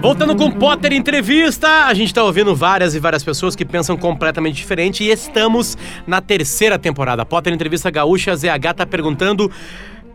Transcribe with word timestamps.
Voltando 0.00 0.34
com 0.34 0.50
Potter 0.50 0.92
Entrevista, 0.94 1.86
a 1.86 1.94
gente 1.94 2.08
está 2.08 2.24
ouvindo 2.24 2.54
várias 2.56 2.94
e 2.94 2.98
várias 2.98 3.22
pessoas 3.22 3.54
que 3.54 3.64
pensam 3.64 3.96
completamente 3.96 4.56
diferente 4.56 5.04
e 5.04 5.10
estamos 5.10 5.76
na 6.06 6.20
terceira 6.20 6.78
temporada. 6.78 7.24
Potter 7.26 7.52
Entrevista 7.52 7.90
Gaúcha, 7.90 8.34
ZH 8.34 8.74
tá 8.76 8.86
perguntando 8.86 9.50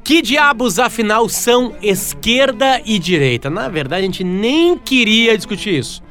que 0.03 0.21
diabos 0.21 0.79
afinal 0.79 1.29
são 1.29 1.75
esquerda 1.81 2.81
e 2.85 2.99
direita. 2.99 3.49
Na 3.49 3.69
verdade, 3.69 4.01
a 4.01 4.05
gente 4.05 4.23
nem 4.23 4.77
queria 4.77 5.37
discutir 5.37 5.79
isso. 5.79 6.03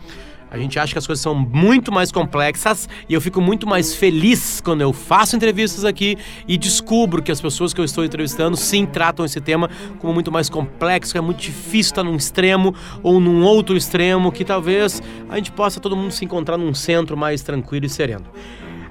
A 0.54 0.56
gente 0.56 0.78
acha 0.78 0.92
que 0.92 0.98
as 1.00 1.04
coisas 1.04 1.20
são 1.20 1.34
muito 1.34 1.90
mais 1.90 2.12
complexas 2.12 2.88
e 3.08 3.12
eu 3.12 3.20
fico 3.20 3.40
muito 3.40 3.66
mais 3.66 3.96
feliz 3.96 4.60
quando 4.60 4.82
eu 4.82 4.92
faço 4.92 5.34
entrevistas 5.34 5.84
aqui 5.84 6.16
e 6.46 6.56
descubro 6.56 7.20
que 7.20 7.32
as 7.32 7.40
pessoas 7.40 7.74
que 7.74 7.80
eu 7.80 7.84
estou 7.84 8.04
entrevistando 8.04 8.56
sim 8.56 8.86
tratam 8.86 9.24
esse 9.24 9.40
tema 9.40 9.68
como 9.98 10.14
muito 10.14 10.30
mais 10.30 10.48
complexo, 10.48 11.10
que 11.10 11.18
é 11.18 11.20
muito 11.20 11.40
difícil 11.40 11.90
estar 11.90 12.04
num 12.04 12.14
extremo 12.14 12.72
ou 13.02 13.18
num 13.18 13.42
outro 13.42 13.76
extremo, 13.76 14.30
que 14.30 14.44
talvez 14.44 15.02
a 15.28 15.34
gente 15.34 15.50
possa 15.50 15.80
todo 15.80 15.96
mundo 15.96 16.12
se 16.12 16.24
encontrar 16.24 16.56
num 16.56 16.72
centro 16.72 17.16
mais 17.16 17.42
tranquilo 17.42 17.86
e 17.86 17.88
sereno. 17.88 18.26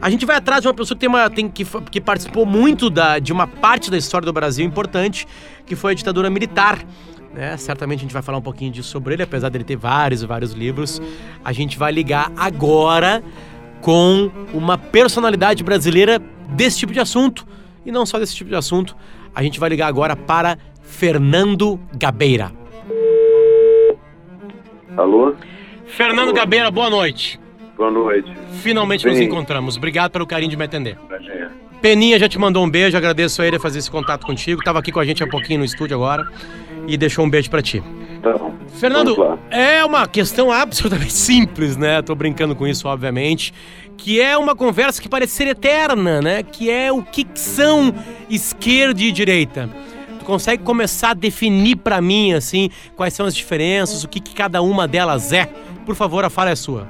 A 0.02 0.09
gente 0.09 0.25
vai 0.25 0.36
atrás 0.36 0.61
de 0.61 0.67
uma 0.67 0.73
pessoa 0.73 0.98
que, 0.98 1.00
tem 1.00 1.08
uma, 1.08 1.30
tem, 1.30 1.48
que, 1.48 1.64
que 1.89 2.02
participou 2.02 2.45
muito 2.45 2.89
da, 2.89 3.20
de 3.20 3.31
uma 3.31 3.48
parte 3.48 3.89
da 3.89 3.98
história 3.98 4.25
do 4.25 4.34
Brasil 4.34 4.66
importante, 4.66 5.25
que 5.66 5.77
foi 5.77 5.94
a 5.94 5.95
ditadura 5.95 6.30
militar. 6.30 6.86
Né? 7.34 7.58
Certamente 7.58 8.00
a 8.00 8.04
gente 8.04 8.14
vai 8.14 8.22
falar 8.22 8.38
um 8.38 8.42
pouquinho 8.42 8.72
disso 8.72 8.90
sobre 8.90 9.16
ele, 9.16 9.23
apesar 9.23 9.50
dele 9.50 9.64
ter 9.64 9.76
vários 9.76 10.22
e 10.22 10.28
vários 10.28 10.54
livros. 10.54 11.02
A 11.44 11.52
gente 11.52 11.78
vai 11.78 11.92
ligar 11.92 12.32
agora 12.38 13.23
com 13.82 14.32
uma 14.54 14.78
personalidade 14.78 15.64
brasileira 15.64 16.22
desse 16.50 16.80
tipo 16.80 16.94
de 16.94 17.00
assunto. 17.00 17.46
E 17.86 17.92
não 17.92 18.06
só 18.06 18.20
desse 18.20 18.36
tipo 18.36 18.50
de 18.50 18.56
assunto. 18.56 18.96
A 19.36 19.42
gente 19.42 19.59
vai 19.59 19.70
ligar 19.70 19.88
agora 19.88 20.16
para 20.16 20.58
Fernando 20.84 21.80
Gabeira. 21.96 22.52
Alô? 24.95 25.34
Fernando 25.88 26.30
Alô. 26.30 26.34
Gabeira, 26.34 26.70
boa 26.70 26.90
noite. 26.90 27.40
Boa 27.75 27.90
noite. 27.90 28.31
Finalmente 28.62 29.08
nos 29.08 29.20
encontramos. 29.20 29.75
Obrigado 29.75 30.12
pelo 30.12 30.28
carinho 30.28 30.52
de 30.52 30.56
me 30.56 30.64
atender. 30.64 30.97
Prazer. 31.08 31.52
Peninha 31.81 32.18
já 32.18 32.30
te 32.30 32.40
mandou 32.40 32.64
um 32.64 32.70
beijo, 32.70 32.95
agradeço 32.95 33.42
a 33.42 33.45
ele 33.45 33.59
fazer 33.59 33.80
esse 33.80 33.92
contato 33.92 34.25
contigo. 34.25 34.64
Tava 34.64 34.80
aqui 34.80 34.92
com 34.92 35.00
a 35.00 35.06
gente 35.06 35.22
há 35.22 35.28
pouquinho 35.28 35.59
no 35.59 35.66
estúdio 35.66 35.97
agora 35.97 36.31
e 36.88 36.98
deixou 36.98 37.26
um 37.26 37.30
beijo 37.30 37.50
para 37.50 37.62
ti. 37.62 37.84
Tá 38.22 38.34
Fernando, 38.80 39.16
é 39.50 39.84
uma 39.84 40.08
questão 40.08 40.52
absolutamente 40.52 41.12
simples, 41.14 41.78
né? 41.78 42.02
Tô 42.02 42.16
brincando 42.16 42.56
com 42.56 42.66
isso, 42.66 42.88
obviamente. 42.88 43.53
Que 43.98 44.20
é 44.20 44.38
uma 44.38 44.56
conversa 44.56 45.02
que 45.02 45.08
parece 45.08 45.34
ser 45.34 45.48
eterna, 45.48 46.22
né? 46.22 46.42
Que 46.44 46.70
é 46.70 46.92
o 46.92 47.03
que 47.03 47.28
são 47.36 47.94
esquerda 48.30 49.02
e 49.02 49.12
direita. 49.12 49.70
Tu 50.20 50.25
consegue 50.25 50.64
começar 50.64 51.12
a 51.12 51.14
definir 51.14 51.75
para 51.78 52.02
mim, 52.02 52.34
assim, 52.34 52.70
quais 52.95 53.14
são 53.14 53.25
as 53.25 53.36
diferenças, 53.36 54.03
o 54.03 54.09
que, 54.09 54.20
que 54.20 54.34
cada 54.34 54.62
uma 54.62 54.88
delas 54.88 55.34
é? 55.34 55.45
Por 55.86 55.95
favor, 55.95 56.23
a 56.23 56.30
fala 56.30 56.50
é 56.50 56.56
sua. 56.56 56.88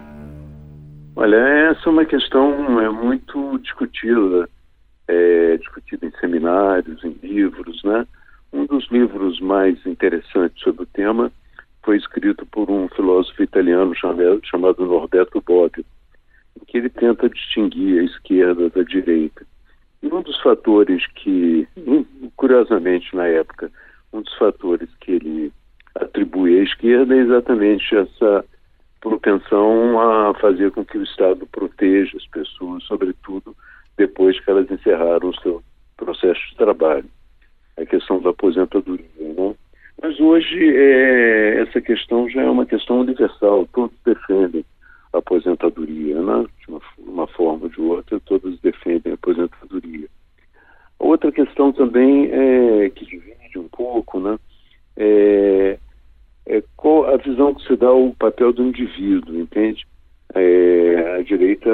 Olha, 1.16 1.35
essa 1.72 1.81
é 1.88 1.89
uma 1.89 2.05
questão 2.05 2.80
é 2.80 2.89
muito 2.89 3.59
discutida 3.59 4.47
é, 5.07 5.57
discutido 5.57 6.05
em 6.05 6.11
seminários, 6.19 7.03
em 7.03 7.16
livros, 7.22 7.81
né? 7.83 8.05
Um 8.53 8.67
dos 8.67 8.87
livros 8.91 9.39
mais 9.39 9.83
interessantes 9.83 10.61
sobre 10.61 10.83
o 10.83 10.85
tema 10.85 11.31
foi 11.83 11.97
escrito 11.97 12.45
por 12.45 12.69
um 12.69 12.87
filósofo 12.89 13.41
italiano 13.41 13.95
chamado, 13.95 14.85
Norberto 14.85 15.41
Bobbio, 15.41 15.83
em 16.61 16.63
que 16.65 16.77
ele 16.77 16.89
tenta 16.89 17.27
distinguir 17.27 17.99
a 17.99 18.03
esquerda 18.03 18.69
da 18.69 18.83
direita. 18.83 19.43
E 20.03 20.07
um 20.07 20.21
dos 20.21 20.39
fatores 20.41 21.05
que, 21.15 21.67
curiosamente 22.35 23.15
na 23.15 23.25
época, 23.25 23.71
um 24.13 24.21
dos 24.21 24.33
fatores 24.35 24.88
que 25.01 25.13
ele 25.13 25.51
atribui 25.95 26.59
à 26.59 26.63
esquerda 26.63 27.15
é 27.15 27.19
exatamente 27.19 27.95
essa 27.95 28.45
propensão 29.01 29.99
a 29.99 30.33
fazer 30.35 30.71
com 30.71 30.85
que 30.85 30.99
o 30.99 31.03
Estado 31.03 31.47
proteja 31.47 32.15
as 32.15 32.27
pessoas, 32.27 32.83
sobretudo 32.83 33.55
depois 33.97 34.39
que 34.39 34.49
elas 34.49 34.69
encerraram 34.69 35.29
o 35.29 35.39
seu 35.41 35.63
processo 35.97 36.39
de 36.49 36.55
trabalho. 36.55 37.09
A 37.78 37.85
questão 37.85 38.22
da 38.22 38.29
aposentadoria. 38.29 39.06
Né? 39.19 39.56
Mas 40.01 40.19
hoje 40.19 40.75
é, 40.75 41.61
essa 41.61 41.81
questão 41.81 42.29
já 42.29 42.41
é 42.41 42.50
uma 42.50 42.66
questão 42.66 43.01
universal, 43.01 43.67
todos 43.73 43.95
defendem 44.06 44.66
a 45.13 45.17
aposentadoria, 45.17 46.22
né? 46.22 46.45
de 46.59 46.69
uma, 46.69 46.81
uma 47.00 47.28
forma 47.28 47.63
ou 47.63 47.69
de 47.69 47.81
outra, 47.81 48.19
todos 48.22 48.59
defendem 48.61 49.11
a 49.11 49.16
aposentadoria. 49.16 50.07
Outra 51.00 51.31
questão 51.31 51.72
também 51.73 52.29
é, 52.31 52.89
que 52.89 53.06
divide 53.06 53.59
um 53.59 53.67
pouco, 53.67 54.19
né? 54.19 54.38
É, 54.95 55.78
é 56.45 56.63
qual 56.78 57.05
a 57.13 57.17
visão 57.17 57.53
que 57.53 57.66
se 57.67 57.75
dá 57.75 57.88
ao 57.88 58.13
papel 58.13 58.53
do 58.53 58.63
indivíduo, 58.63 59.35
entende? 59.35 59.85
É, 60.34 61.17
a 61.19 61.22
direita 61.23 61.69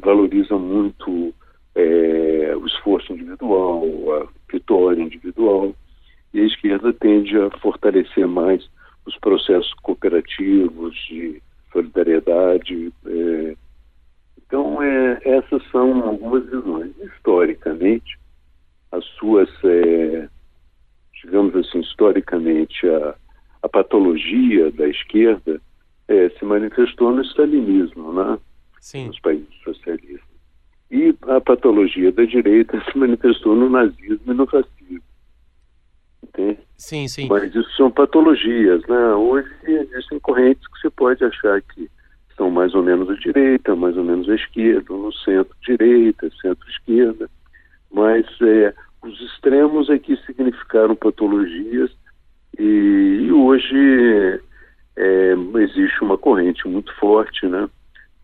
valoriza 0.00 0.56
muito 0.56 1.34
é, 1.74 2.54
o 2.56 2.66
esforço 2.66 3.12
individual, 3.12 3.84
a 4.14 4.26
vitória 4.72 5.02
individual, 5.02 5.74
e 6.32 6.40
a 6.40 6.44
esquerda 6.44 6.92
tende 6.94 7.36
a 7.38 7.50
fortalecer 7.58 8.26
mais 8.26 8.66
os 9.04 9.16
processos 9.18 9.72
cooperativos 9.82 10.94
de 11.08 11.42
solidariedade. 11.70 12.92
É, 13.06 13.56
então, 14.38 14.82
é, 14.82 15.20
essas 15.24 15.62
são 15.70 16.02
algumas 16.08 16.44
visões. 16.46 16.92
Historicamente, 17.16 18.18
as 18.90 19.04
suas, 19.18 19.48
é, 19.64 20.28
digamos 21.22 21.54
assim, 21.54 21.80
historicamente, 21.80 22.88
a, 22.88 23.14
a 23.62 23.68
patologia 23.68 24.70
da 24.70 24.88
esquerda 24.88 25.60
é, 26.08 26.30
se 26.30 26.44
manifestou 26.44 27.12
no 27.12 27.22
stalinismo, 27.22 28.12
né? 28.12 28.38
Sim. 28.80 29.06
nos 29.06 29.20
países 29.20 29.54
socialistas. 29.62 30.31
E 30.92 31.16
a 31.22 31.40
patologia 31.40 32.12
da 32.12 32.22
direita 32.22 32.78
se 32.84 32.98
manifestou 32.98 33.56
no 33.56 33.70
nazismo 33.70 34.30
e 34.30 34.34
no 34.34 34.46
fascismo. 34.46 35.02
Entende? 36.22 36.58
Sim, 36.76 37.08
sim. 37.08 37.28
Mas 37.28 37.54
isso 37.54 37.76
são 37.78 37.90
patologias, 37.90 38.86
né? 38.86 39.14
Hoje 39.14 39.48
existem 39.64 40.20
correntes 40.20 40.66
que 40.66 40.80
você 40.80 40.90
pode 40.90 41.24
achar 41.24 41.62
que 41.62 41.90
são 42.36 42.50
mais 42.50 42.74
ou 42.74 42.82
menos 42.82 43.08
a 43.08 43.14
direita, 43.14 43.74
mais 43.74 43.96
ou 43.96 44.04
menos 44.04 44.28
a 44.28 44.34
esquerda, 44.34 44.92
no 44.92 45.10
centro-direita, 45.14 46.30
centro-esquerda. 46.42 47.30
Mas 47.90 48.26
é, 48.42 48.74
os 49.02 49.18
extremos 49.22 49.88
é 49.88 49.98
que 49.98 50.14
significaram 50.26 50.94
patologias 50.94 51.90
e, 52.58 52.62
e 53.22 53.32
hoje 53.32 54.40
é, 54.96 55.34
existe 55.62 56.02
uma 56.02 56.18
corrente 56.18 56.68
muito 56.68 56.94
forte, 56.96 57.46
né? 57.46 57.66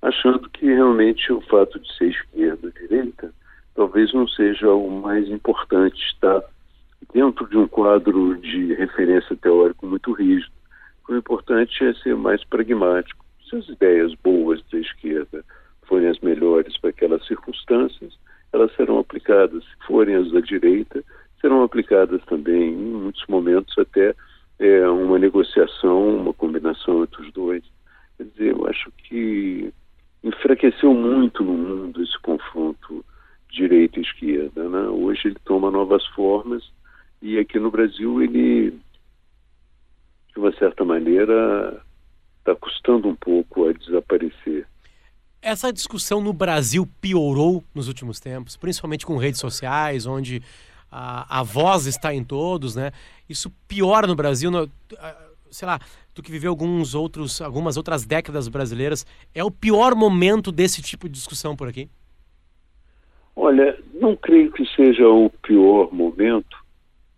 Achando 0.02 0.48
que 0.50 0.66
realmente 0.66 1.32
o 1.32 1.40
fato 1.42 1.78
de 1.78 1.96
ser 1.96 2.10
esquerda 2.10 2.66
ou 2.66 2.72
direita 2.72 3.32
talvez 3.74 4.12
não 4.12 4.26
seja 4.26 4.70
o 4.72 4.90
mais 4.90 5.28
importante 5.28 6.00
estar 6.06 6.42
dentro 7.12 7.48
de 7.48 7.56
um 7.56 7.68
quadro 7.68 8.36
de 8.36 8.74
referência 8.74 9.36
teórico 9.36 9.86
muito 9.86 10.12
rígido. 10.12 10.52
O 11.08 11.14
importante 11.14 11.84
é 11.84 11.94
ser 11.94 12.16
mais 12.16 12.42
pragmático. 12.44 13.24
Se 13.48 13.56
as 13.56 13.68
ideias 13.68 14.12
boas 14.16 14.60
da 14.70 14.78
esquerda 14.78 15.44
forem 15.82 16.08
as 16.08 16.18
melhores 16.20 16.76
para 16.78 16.90
aquelas 16.90 17.24
circunstâncias, 17.26 18.18
elas 18.52 18.74
serão 18.74 18.98
aplicadas. 18.98 19.64
Se 19.64 19.86
forem 19.86 20.16
as 20.16 20.30
da 20.32 20.40
direita, 20.40 21.02
serão 21.40 21.62
aplicadas 21.62 22.22
também, 22.24 22.70
em 22.70 22.76
muitos 22.76 23.24
momentos, 23.26 23.76
até 23.78 24.14
é, 24.58 24.88
uma 24.88 25.18
negociação, 25.18 26.16
uma 26.16 26.34
combinação 26.34 27.04
entre 27.04 27.22
os 27.22 27.32
dois. 27.32 27.62
Quer 28.16 28.24
dizer, 28.24 28.50
eu 28.50 28.66
acho 28.66 28.90
que 29.04 29.72
enfraqueceu 30.22 30.92
muito 30.94 31.44
no 31.44 31.52
mundo 31.52 32.02
esse 32.02 32.18
confronto 32.20 33.04
direita 33.50 34.00
esquerda. 34.00 34.68
Né? 34.68 34.80
Hoje 34.88 35.28
ele 35.28 35.36
toma 35.44 35.70
novas 35.70 36.04
formas 36.08 36.62
e 37.20 37.38
aqui 37.38 37.58
no 37.58 37.70
Brasil 37.70 38.22
ele, 38.22 38.70
de 40.32 40.38
uma 40.38 40.52
certa 40.56 40.84
maneira, 40.84 41.82
está 42.38 42.54
custando 42.54 43.08
um 43.08 43.16
pouco 43.16 43.68
a 43.68 43.72
desaparecer. 43.72 44.66
Essa 45.40 45.72
discussão 45.72 46.20
no 46.20 46.32
Brasil 46.32 46.88
piorou 47.00 47.62
nos 47.74 47.86
últimos 47.86 48.18
tempos, 48.18 48.56
principalmente 48.56 49.06
com 49.06 49.16
redes 49.16 49.40
sociais, 49.40 50.04
onde 50.04 50.42
a, 50.90 51.40
a 51.40 51.42
voz 51.42 51.86
está 51.86 52.12
em 52.12 52.24
todos, 52.24 52.74
né? 52.74 52.90
Isso 53.28 53.50
piora 53.68 54.06
no 54.06 54.16
Brasil. 54.16 54.50
No, 54.50 54.68
sei 55.50 55.66
lá, 55.66 55.78
tu 56.14 56.22
que 56.22 56.30
viveu 56.30 56.50
alguns 56.50 56.94
outros, 56.94 57.40
algumas 57.40 57.76
outras 57.76 58.04
décadas 58.04 58.48
brasileiras, 58.48 59.06
é 59.34 59.42
o 59.42 59.50
pior 59.50 59.94
momento 59.94 60.50
desse 60.50 60.82
tipo 60.82 61.08
de 61.08 61.14
discussão 61.14 61.56
por 61.56 61.68
aqui? 61.68 61.88
Olha, 63.34 63.78
não 63.94 64.16
creio 64.16 64.50
que 64.50 64.66
seja 64.74 65.08
o 65.08 65.30
pior 65.30 65.92
momento, 65.92 66.56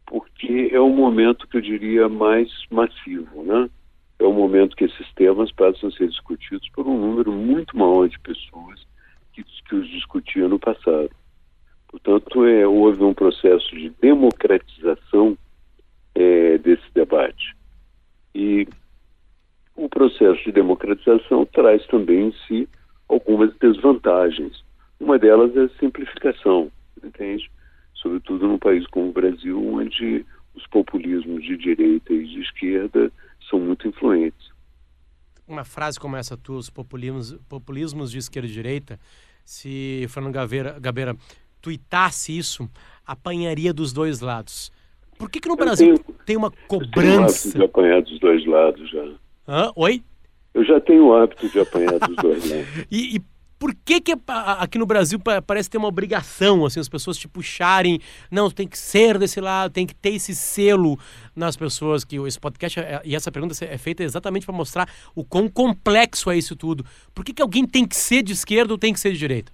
porque 0.07 0.69
é 0.73 0.79
o 0.79 0.91
momento 0.91 1.49
que 1.49 1.57
eu 1.57 1.61
diria 1.63 2.09
mais 2.09 2.51
massivo, 2.71 3.43
né? 3.43 3.71
É 4.19 4.25
o 4.25 4.33
momento 4.33 4.77
que 4.77 4.85
esses 4.85 5.11
temas 5.15 5.51
passam 5.51 5.89
a 5.89 5.93
ser 5.93 6.09
discutidos 6.09 6.69
por 6.75 6.87
um 6.87 6.99
número 6.99 7.33
muito 7.33 7.75
maior 7.75 8.07
de 8.07 8.19
pessoas 8.19 8.87
que, 9.33 9.43
que 9.43 9.75
os 9.75 9.89
discutiam 9.89 10.49
no 10.49 10.59
passado. 10.59 11.11
Portanto, 11.89 12.45
é, 12.45 12.67
houve 12.67 13.03
um 13.03 13.15
processo 13.15 13.75
de 13.75 13.89
democratização 14.01 15.39
é, 16.15 16.59
desse 16.59 16.85
debate. 16.95 17.57
Processo 20.11 20.43
de 20.45 20.53
democratização 20.53 21.45
traz 21.47 21.87
também 21.87 22.29
em 22.29 22.35
si 22.47 22.69
algumas 23.09 23.55
desvantagens. 23.59 24.65
Uma 24.99 25.19
delas 25.19 25.55
é 25.57 25.65
a 25.65 25.79
simplificação, 25.79 26.71
entende? 27.03 27.51
Sobretudo 27.95 28.49
num 28.49 28.59
país 28.59 28.87
como 28.87 29.09
o 29.09 29.13
Brasil, 29.13 29.63
onde 29.75 30.25
os 30.55 30.67
populismos 30.69 31.43
de 31.45 31.57
direita 31.57 32.13
e 32.13 32.27
de 32.27 32.41
esquerda 32.41 33.13
são 33.49 33.61
muito 33.61 33.87
influentes. 33.89 34.51
Uma 35.47 35.65
frase 35.65 35.99
como 35.99 36.17
essa 36.17 36.37
tua, 36.37 36.59
os 36.59 36.71
populismos, 36.71 37.33
populismos 37.49 38.11
de 38.11 38.19
esquerda 38.19 38.49
e 38.49 38.53
direita, 38.53 38.99
se 39.45 40.07
Fernando 40.09 40.35
Gabeira, 40.35 40.79
Gabeira 40.79 41.17
tuitasse 41.61 42.37
isso, 42.37 42.71
apanharia 43.07 43.73
dos 43.73 43.93
dois 43.93 44.21
lados. 44.21 44.73
Por 45.19 45.29
que, 45.29 45.41
que 45.41 45.49
no 45.49 45.57
Brasil 45.57 45.99
tenho, 45.99 46.10
tem 46.31 46.37
uma 46.37 46.53
cobrança? 46.69 46.89
Eu 46.89 46.93
tenho 47.03 47.19
o 47.19 47.25
hábito 47.25 47.59
de 47.59 47.65
apanhar 47.65 48.03
dos 48.03 48.21
dois 48.21 48.47
lados 48.47 48.91
já. 48.91 49.05
Hã? 49.49 49.73
Oi? 49.75 50.03
Eu 50.55 50.65
já 50.65 50.81
tenho 50.81 51.07
o 51.07 51.17
hábito 51.17 51.49
de 51.49 51.59
apanhar 51.59 51.99
dos 51.99 52.17
dois 52.17 52.49
lados. 52.49 52.69
e, 52.89 53.17
e 53.17 53.21
por 53.59 53.75
que, 53.75 54.01
que 54.01 54.13
aqui 54.29 54.79
no 54.79 54.87
Brasil 54.87 55.19
parece 55.45 55.69
ter 55.69 55.77
uma 55.77 55.89
obrigação, 55.89 56.65
assim, 56.65 56.79
as 56.79 56.89
pessoas 56.89 57.17
te 57.17 57.27
puxarem, 57.27 57.99
não, 58.31 58.49
tem 58.49 58.69
que 58.69 58.79
ser 58.79 59.19
desse 59.19 59.41
lado, 59.41 59.73
tem 59.73 59.85
que 59.85 59.95
ter 59.95 60.11
esse 60.11 60.37
selo 60.37 60.97
nas 61.35 61.57
pessoas, 61.57 62.05
que 62.05 62.15
esse 62.17 62.39
podcast 62.39 62.79
é, 62.79 63.03
e 63.05 63.17
essa 63.17 63.33
pergunta 63.33 63.53
é 63.65 63.77
feita 63.77 64.05
exatamente 64.05 64.47
para 64.47 64.55
mostrar 64.55 64.89
o 65.17 65.25
quão 65.25 65.49
complexo 65.49 66.31
é 66.31 66.39
isso 66.39 66.55
tudo. 66.55 66.85
Por 67.13 67.25
que, 67.25 67.35
que 67.35 67.43
alguém 67.43 67.67
tem 67.67 67.85
que 67.85 67.97
ser 67.97 68.23
de 68.23 68.33
esquerda 68.33 68.73
ou 68.73 68.79
tem 68.79 68.93
que 68.93 69.01
ser 69.01 69.11
de 69.11 69.19
direita? 69.19 69.51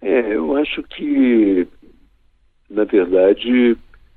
É, 0.00 0.34
eu 0.34 0.56
acho 0.56 0.82
que, 0.84 1.68
na 2.70 2.84
verdade, 2.84 3.76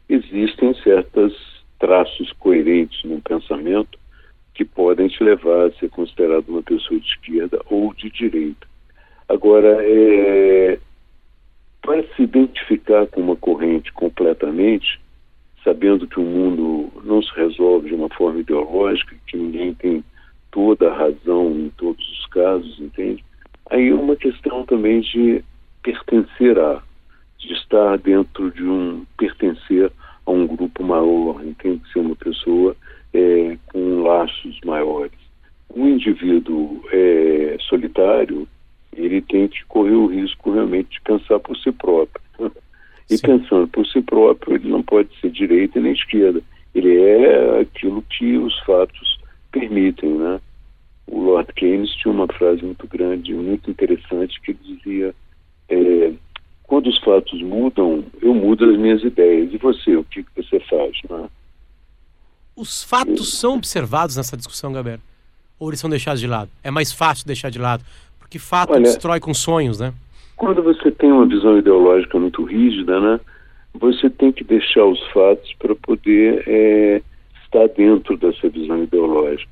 existem 0.09 0.73
certos 0.75 1.33
traços 1.79 2.31
coerentes 2.33 3.03
no 3.03 3.21
pensamento 3.21 3.97
que 4.53 4.63
podem 4.63 5.07
te 5.07 5.23
levar 5.23 5.67
a 5.67 5.71
ser 5.73 5.89
considerado 5.89 6.47
uma 6.47 6.63
pessoa 6.63 6.99
de 6.99 7.07
esquerda 7.07 7.61
ou 7.69 7.93
de 7.93 8.09
direita. 8.09 8.65
Agora, 9.27 9.77
é, 9.81 10.79
para 11.81 12.03
se 12.15 12.23
identificar 12.23 13.05
com 13.07 13.21
uma 13.21 13.35
corrente 13.35 13.91
completamente, 13.91 14.99
sabendo 15.63 16.07
que 16.07 16.19
o 16.19 16.23
mundo 16.23 16.91
não 17.03 17.21
se 17.21 17.31
resolve 17.35 17.89
de 17.89 17.95
uma 17.95 18.09
forma 18.09 18.39
ideológica, 18.39 19.15
que 19.27 19.35
ninguém 19.35 19.73
tem 19.73 20.03
toda 20.51 20.89
a 20.89 20.95
razão 20.95 21.51
em 21.51 21.69
todos 21.77 22.07
os 22.19 22.25
casos, 22.27 22.79
entende? 22.79 23.23
Aí 23.69 23.89
é 23.89 23.93
uma 23.93 24.15
questão 24.15 24.65
também 24.65 25.01
de 25.01 25.43
pertencer 25.83 26.57
a, 26.57 26.81
de 27.45 27.53
estar 27.53 27.97
dentro 27.97 28.51
de 28.51 28.63
um 28.63 29.05
pertencer 29.17 29.91
a 30.25 30.31
um 30.31 30.47
grupo 30.47 30.83
maior, 30.83 31.41
tem 31.61 31.77
que 31.77 31.91
ser 31.91 31.99
uma 31.99 32.15
pessoa 32.15 32.75
é, 33.13 33.57
com 33.67 34.01
laços 34.03 34.59
maiores. 34.65 35.17
Um 35.73 35.87
indivíduo 35.87 36.81
é, 36.91 37.57
solitário, 37.67 38.47
ele 38.93 39.21
tem 39.21 39.47
que 39.47 39.63
correr 39.65 39.95
o 39.95 40.07
risco 40.07 40.51
realmente 40.51 40.91
de 40.91 41.01
pensar 41.01 41.39
por 41.39 41.55
si 41.57 41.71
próprio. 41.71 42.21
E 43.07 43.17
Sim. 43.17 43.27
pensando 43.27 43.67
por 43.67 43.85
si 43.85 44.01
próprio, 44.01 44.55
ele 44.55 44.67
não 44.67 44.81
pode 44.81 45.09
ser 45.21 45.29
direita 45.29 45.79
nem 45.79 45.93
esquerda. 45.93 46.41
Ele 46.73 46.97
é 46.97 47.59
aquilo 47.59 48.01
que 48.01 48.35
os 48.35 48.57
fatos 48.61 49.19
permitem, 49.51 50.09
né? 50.09 50.41
O 51.05 51.19
Lord 51.21 51.53
Keynes 51.53 51.91
tinha 51.91 52.11
uma 52.11 52.25
frase 52.25 52.63
muito 52.63 52.87
grande, 52.87 53.31
muito 53.31 53.69
interessante, 53.69 54.41
que 54.41 54.55
dizia 54.55 55.13
é, 55.69 56.13
quando 56.67 56.87
os 56.87 56.97
fatos 56.99 57.41
mudam, 57.41 58.03
eu 58.21 58.33
mudo 58.33 58.65
as 58.65 58.77
minhas 58.77 59.03
ideias. 59.03 59.53
E 59.53 59.57
você, 59.57 59.95
o 59.95 60.03
que, 60.03 60.25
você 60.35 60.59
faz? 60.61 60.97
Né? 61.09 61.29
Os 62.55 62.83
fatos 62.83 63.39
são 63.39 63.55
observados 63.55 64.17
nessa 64.17 64.35
discussão, 64.35 64.73
Gabriel? 64.73 64.99
Ou 65.59 65.69
eles 65.69 65.79
são 65.79 65.89
deixados 65.89 66.19
de 66.19 66.27
lado? 66.27 66.49
É 66.63 66.71
mais 66.71 66.91
fácil 66.91 67.27
deixar 67.27 67.49
de 67.49 67.59
lado, 67.59 67.83
porque 68.19 68.39
fato 68.39 68.73
Olha, 68.73 68.81
destrói 68.81 69.19
com 69.19 69.33
sonhos, 69.33 69.79
né? 69.79 69.93
Quando 70.35 70.61
você 70.61 70.91
tem 70.91 71.11
uma 71.11 71.25
visão 71.25 71.57
ideológica 71.57 72.19
muito 72.19 72.43
rígida, 72.43 72.99
né? 72.99 73.19
Você 73.75 74.09
tem 74.09 74.31
que 74.31 74.43
deixar 74.43 74.85
os 74.85 75.01
fatos 75.11 75.53
para 75.59 75.75
poder 75.75 76.43
é, 76.47 77.01
estar 77.43 77.67
dentro 77.69 78.17
dessa 78.17 78.49
visão 78.49 78.83
ideológica. 78.83 79.51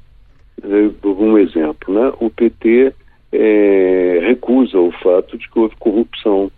Um 1.03 1.37
exemplo, 1.37 1.93
né? 1.93 2.13
O 2.19 2.29
PT 2.29 2.93
é, 3.31 4.19
recusa 4.25 4.77
o 4.77 4.91
fato 4.91 5.37
de 5.37 5.49
que 5.49 5.59
houve 5.59 5.75
corrupção 5.77 6.51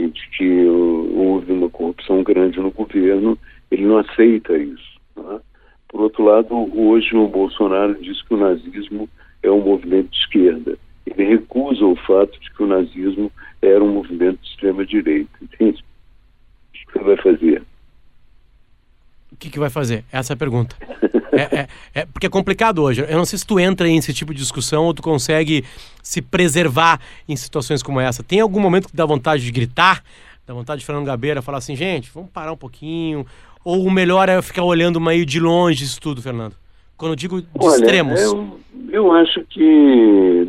e 0.00 0.08
de 0.08 0.28
que 0.30 0.64
houve 0.64 1.52
uma 1.52 1.68
corrupção 1.68 2.22
grande 2.22 2.58
no 2.58 2.70
governo, 2.70 3.38
ele 3.70 3.84
não 3.84 3.98
aceita 3.98 4.56
isso. 4.56 5.00
Né? 5.16 5.40
Por 5.88 6.00
outro 6.00 6.24
lado, 6.24 6.54
hoje 6.78 7.14
o 7.14 7.28
Bolsonaro 7.28 8.00
diz 8.00 8.22
que 8.22 8.34
o 8.34 8.38
nazismo 8.38 9.08
é 9.42 9.50
um 9.50 9.60
movimento 9.60 10.10
de 10.10 10.18
esquerda. 10.18 10.78
Ele 11.06 11.24
recusa 11.24 11.84
o 11.84 11.96
fato 11.96 12.38
de 12.40 12.50
que 12.50 12.62
o 12.62 12.66
nazismo 12.66 13.30
era 13.60 13.82
um 13.82 13.92
movimento 13.92 14.40
de 14.40 14.48
extrema-direita. 14.48 15.30
Entende? 15.42 15.84
O 16.68 16.72
que 16.72 16.92
você 16.92 17.04
vai 17.04 17.16
fazer? 17.16 17.62
O 19.32 19.36
que, 19.36 19.50
que 19.50 19.58
vai 19.58 19.70
fazer? 19.70 20.04
Essa 20.10 20.32
é 20.32 20.34
a 20.34 20.38
pergunta. 20.38 20.76
É, 21.32 21.60
é, 21.60 21.68
é, 21.94 22.06
porque 22.06 22.26
é 22.26 22.30
complicado 22.30 22.82
hoje. 22.82 23.04
Eu 23.08 23.16
não 23.16 23.24
sei 23.24 23.38
se 23.38 23.46
tu 23.46 23.58
entra 23.58 23.88
em 23.88 23.96
esse 23.96 24.12
tipo 24.12 24.34
de 24.34 24.40
discussão 24.40 24.84
ou 24.84 24.94
tu 24.94 25.02
consegue 25.02 25.64
se 26.02 26.20
preservar 26.20 27.00
em 27.28 27.36
situações 27.36 27.82
como 27.82 28.00
essa. 28.00 28.22
Tem 28.22 28.40
algum 28.40 28.60
momento 28.60 28.88
que 28.88 28.96
dá 28.96 29.06
vontade 29.06 29.44
de 29.44 29.52
gritar? 29.52 30.02
Dá 30.46 30.54
vontade 30.54 30.80
de 30.80 30.86
Fernando 30.86 31.06
Gabeira 31.06 31.42
falar 31.42 31.58
assim, 31.58 31.76
gente, 31.76 32.10
vamos 32.12 32.30
parar 32.30 32.52
um 32.52 32.56
pouquinho. 32.56 33.24
Ou 33.64 33.84
o 33.84 33.90
melhor 33.90 34.28
é 34.28 34.40
ficar 34.42 34.64
olhando 34.64 35.00
meio 35.00 35.24
de 35.24 35.38
longe 35.38 35.84
isso 35.84 36.00
tudo, 36.00 36.22
Fernando? 36.22 36.54
Quando 36.96 37.12
eu 37.12 37.16
digo 37.16 37.40
de 37.40 37.48
Olha, 37.58 37.76
extremos. 37.76 38.20
Eu, 38.20 38.60
eu 38.90 39.12
acho 39.12 39.42
que 39.44 40.46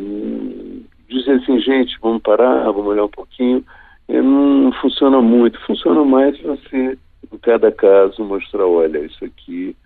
dizer 1.08 1.32
assim, 1.32 1.60
gente, 1.60 1.96
vamos 2.00 2.22
parar, 2.22 2.64
vamos 2.64 2.86
olhar 2.86 3.04
um 3.04 3.08
pouquinho, 3.08 3.64
é, 4.08 4.20
não 4.20 4.72
funciona 4.80 5.20
muito. 5.20 5.60
Funciona 5.66 6.04
mais 6.04 6.40
você, 6.40 6.98
em 7.32 7.38
cada 7.38 7.70
caso, 7.70 8.24
mostrar, 8.24 8.66
olha, 8.66 8.98
isso 8.98 9.24
aqui 9.24 9.76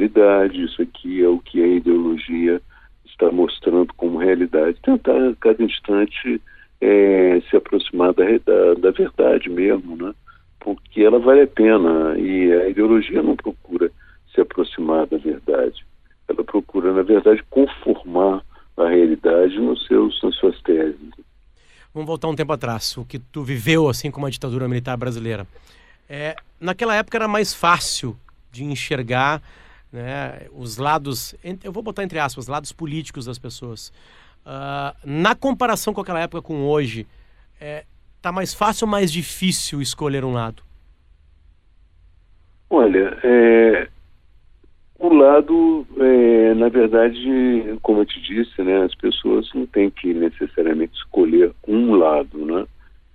realidade, 0.00 0.64
isso 0.64 0.80
aqui 0.80 1.22
é 1.22 1.28
o 1.28 1.38
que 1.38 1.62
a 1.62 1.66
ideologia 1.66 2.60
está 3.04 3.30
mostrando 3.30 3.92
como 3.94 4.18
realidade. 4.18 4.78
Tentar, 4.82 5.16
a 5.16 5.34
cada 5.36 5.62
instante, 5.62 6.40
é, 6.80 7.40
se 7.48 7.56
aproximar 7.56 8.14
da, 8.14 8.24
da, 8.24 8.74
da 8.74 8.90
verdade 8.90 9.50
mesmo, 9.50 9.96
né? 9.96 10.14
porque 10.58 11.02
ela 11.02 11.18
vale 11.18 11.42
a 11.42 11.46
pena 11.46 12.18
e 12.18 12.52
a 12.52 12.68
ideologia 12.68 13.22
não 13.22 13.36
procura 13.36 13.90
se 14.34 14.40
aproximar 14.40 15.06
da 15.06 15.18
verdade. 15.18 15.84
Ela 16.28 16.44
procura, 16.44 16.92
na 16.92 17.02
verdade, 17.02 17.42
conformar 17.50 18.42
a 18.76 18.88
realidade 18.88 19.58
nos 19.58 19.86
seus, 19.86 20.22
nas 20.22 20.34
suas 20.36 20.60
teses. 20.62 20.96
Vamos 21.92 22.06
voltar 22.06 22.28
um 22.28 22.36
tempo 22.36 22.52
atrás, 22.52 22.96
o 22.96 23.04
que 23.04 23.18
tu 23.18 23.42
viveu 23.42 23.88
assim 23.88 24.10
como 24.10 24.26
a 24.26 24.30
ditadura 24.30 24.68
militar 24.68 24.96
brasileira. 24.96 25.46
É, 26.08 26.36
naquela 26.60 26.94
época 26.94 27.18
era 27.18 27.26
mais 27.26 27.52
fácil 27.52 28.16
de 28.52 28.64
enxergar 28.64 29.42
né, 29.92 30.46
os 30.52 30.76
lados, 30.76 31.34
eu 31.62 31.72
vou 31.72 31.82
botar 31.82 32.04
entre 32.04 32.18
aspas, 32.18 32.46
lados 32.46 32.72
políticos 32.72 33.26
das 33.26 33.38
pessoas. 33.38 33.92
Uh, 34.46 34.96
na 35.04 35.34
comparação 35.34 35.92
com 35.92 36.00
aquela 36.00 36.20
época 36.20 36.42
com 36.42 36.62
hoje, 36.66 37.06
é, 37.60 37.84
Tá 38.22 38.30
mais 38.30 38.52
fácil 38.52 38.84
ou 38.84 38.90
mais 38.90 39.10
difícil 39.10 39.80
escolher 39.80 40.24
um 40.24 40.32
lado? 40.32 40.62
Olha, 42.68 43.18
é, 43.24 43.88
o 44.98 45.14
lado, 45.14 45.86
é, 45.98 46.54
na 46.54 46.68
verdade, 46.68 47.78
como 47.82 48.00
eu 48.00 48.06
te 48.06 48.20
disse, 48.20 48.62
né, 48.62 48.84
as 48.84 48.94
pessoas 48.94 49.50
não 49.54 49.64
têm 49.66 49.90
que 49.90 50.12
necessariamente 50.12 50.94
escolher 50.98 51.52
um 51.66 51.94
lado, 51.94 52.44
né? 52.44 52.66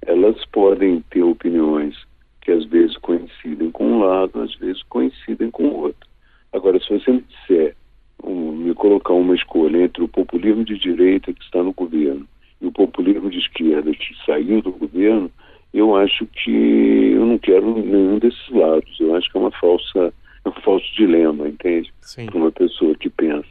Elas 0.01 0.43
podem 0.45 1.01
ter 1.11 1.21
opiniões 1.21 1.95
que 2.41 2.51
às 2.51 2.65
vezes 2.65 2.97
coincidem 2.97 3.69
com 3.71 3.85
um 3.85 3.99
lado, 3.99 4.41
às 4.41 4.55
vezes 4.55 4.81
coincidem 4.83 5.51
com 5.51 5.65
o 5.65 5.81
outro. 5.81 6.09
Agora, 6.55 6.79
se 6.79 6.89
você 6.89 7.11
me 7.11 7.21
disser, 7.21 7.75
um, 8.23 8.51
me 8.51 8.73
colocar 8.73 9.13
uma 9.13 9.35
escolha 9.35 9.83
entre 9.83 10.03
o 10.03 10.07
populismo 10.07 10.63
de 10.63 10.77
direita 10.77 11.33
que 11.33 11.43
está 11.43 11.61
no 11.61 11.73
governo 11.73 12.27
e 12.61 12.65
o 12.65 12.71
populismo 12.71 13.29
de 13.29 13.39
esquerda 13.39 13.91
que 13.91 14.25
saiu 14.25 14.61
do 14.61 14.71
governo, 14.71 15.29
eu 15.73 15.95
acho 15.95 16.25
que 16.27 17.11
eu 17.11 17.25
não 17.25 17.37
quero 17.37 17.75
nenhum 17.77 18.17
desses 18.17 18.49
lados. 18.49 18.97
Eu 18.99 19.13
acho 19.15 19.29
que 19.29 19.37
é 19.37 19.41
uma 19.41 19.51
falsa, 19.51 20.13
é 20.45 20.49
um 20.49 20.61
falso 20.61 20.85
dilema, 20.95 21.47
entende? 21.47 21.93
Para 22.25 22.37
uma 22.37 22.51
pessoa 22.51 22.95
que 22.95 23.09
pensa. 23.09 23.49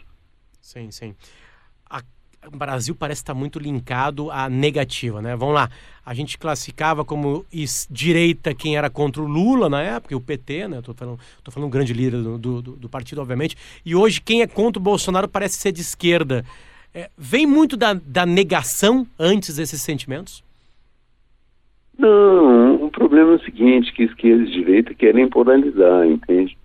Sim, 0.62 0.90
sim. 0.90 1.14
A, 1.90 2.00
o 2.52 2.56
Brasil 2.56 2.94
parece 2.94 3.22
estar 3.22 3.34
muito 3.34 3.58
linkado 3.58 4.30
à 4.30 4.48
negativa, 4.48 5.22
né? 5.22 5.36
Vamos 5.36 5.54
lá. 5.54 5.70
A 6.04 6.12
gente 6.12 6.36
classificava 6.36 7.04
como 7.04 7.44
direita 7.90 8.54
quem 8.54 8.76
era 8.76 8.90
contra 8.90 9.22
o 9.22 9.26
Lula 9.26 9.68
na 9.68 9.82
época, 9.82 10.16
o 10.16 10.20
PT, 10.20 10.68
né? 10.68 10.78
Estou 10.78 10.94
falando, 10.94 11.18
falando 11.48 11.66
um 11.68 11.70
grande 11.70 11.92
líder 11.92 12.22
do, 12.22 12.38
do, 12.38 12.62
do 12.62 12.88
partido, 12.88 13.20
obviamente. 13.20 13.56
E 13.84 13.94
hoje 13.94 14.20
quem 14.20 14.42
é 14.42 14.46
contra 14.46 14.78
o 14.78 14.82
Bolsonaro 14.82 15.28
parece 15.28 15.56
ser 15.56 15.72
de 15.72 15.80
esquerda. 15.80 16.44
É, 16.94 17.10
vem 17.16 17.46
muito 17.46 17.76
da, 17.76 17.94
da 17.94 18.26
negação 18.26 19.06
antes 19.18 19.56
desses 19.56 19.80
sentimentos? 19.80 20.44
Não, 21.98 22.84
o 22.84 22.90
problema 22.90 23.32
é 23.32 23.36
o 23.36 23.44
seguinte, 23.44 23.92
que 23.92 24.02
esquerda 24.02 24.42
e 24.42 24.50
direita 24.50 24.94
querem 24.94 25.28
polarizar, 25.28 26.06
entende? 26.06 26.56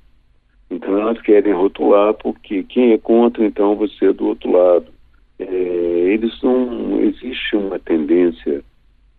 Então 0.69 1.00
elas 1.00 1.19
querem 1.21 1.53
rotular 1.53 2.13
porque 2.15 2.63
quem 2.63 2.91
é 2.91 2.98
contra, 2.98 3.45
então 3.45 3.75
você 3.75 4.07
é 4.07 4.13
do 4.13 4.27
outro 4.27 4.51
lado. 4.51 4.99
É, 5.39 5.46
eles 5.46 6.41
não. 6.41 7.00
Existe 7.01 7.55
uma 7.55 7.79
tendência 7.79 8.63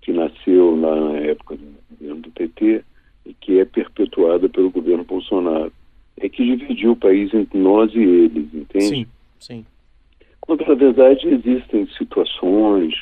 que 0.00 0.12
nasceu 0.12 0.76
na 0.76 1.16
época 1.18 1.56
do 1.56 1.74
governo 1.90 2.22
do 2.22 2.30
PT 2.30 2.84
e 3.26 3.34
que 3.34 3.58
é 3.58 3.64
perpetuada 3.64 4.48
pelo 4.48 4.70
governo 4.70 5.04
Bolsonaro. 5.04 5.72
É 6.18 6.28
que 6.28 6.44
dividiu 6.44 6.92
o 6.92 6.96
país 6.96 7.32
entre 7.32 7.58
nós 7.58 7.92
e 7.94 7.98
eles, 7.98 8.52
entende? 8.52 8.84
Sim, 8.84 9.06
sim. 9.38 9.66
Quando, 10.40 10.66
na 10.66 10.74
verdade, 10.74 11.26
existem 11.28 11.86
situações, 11.96 12.94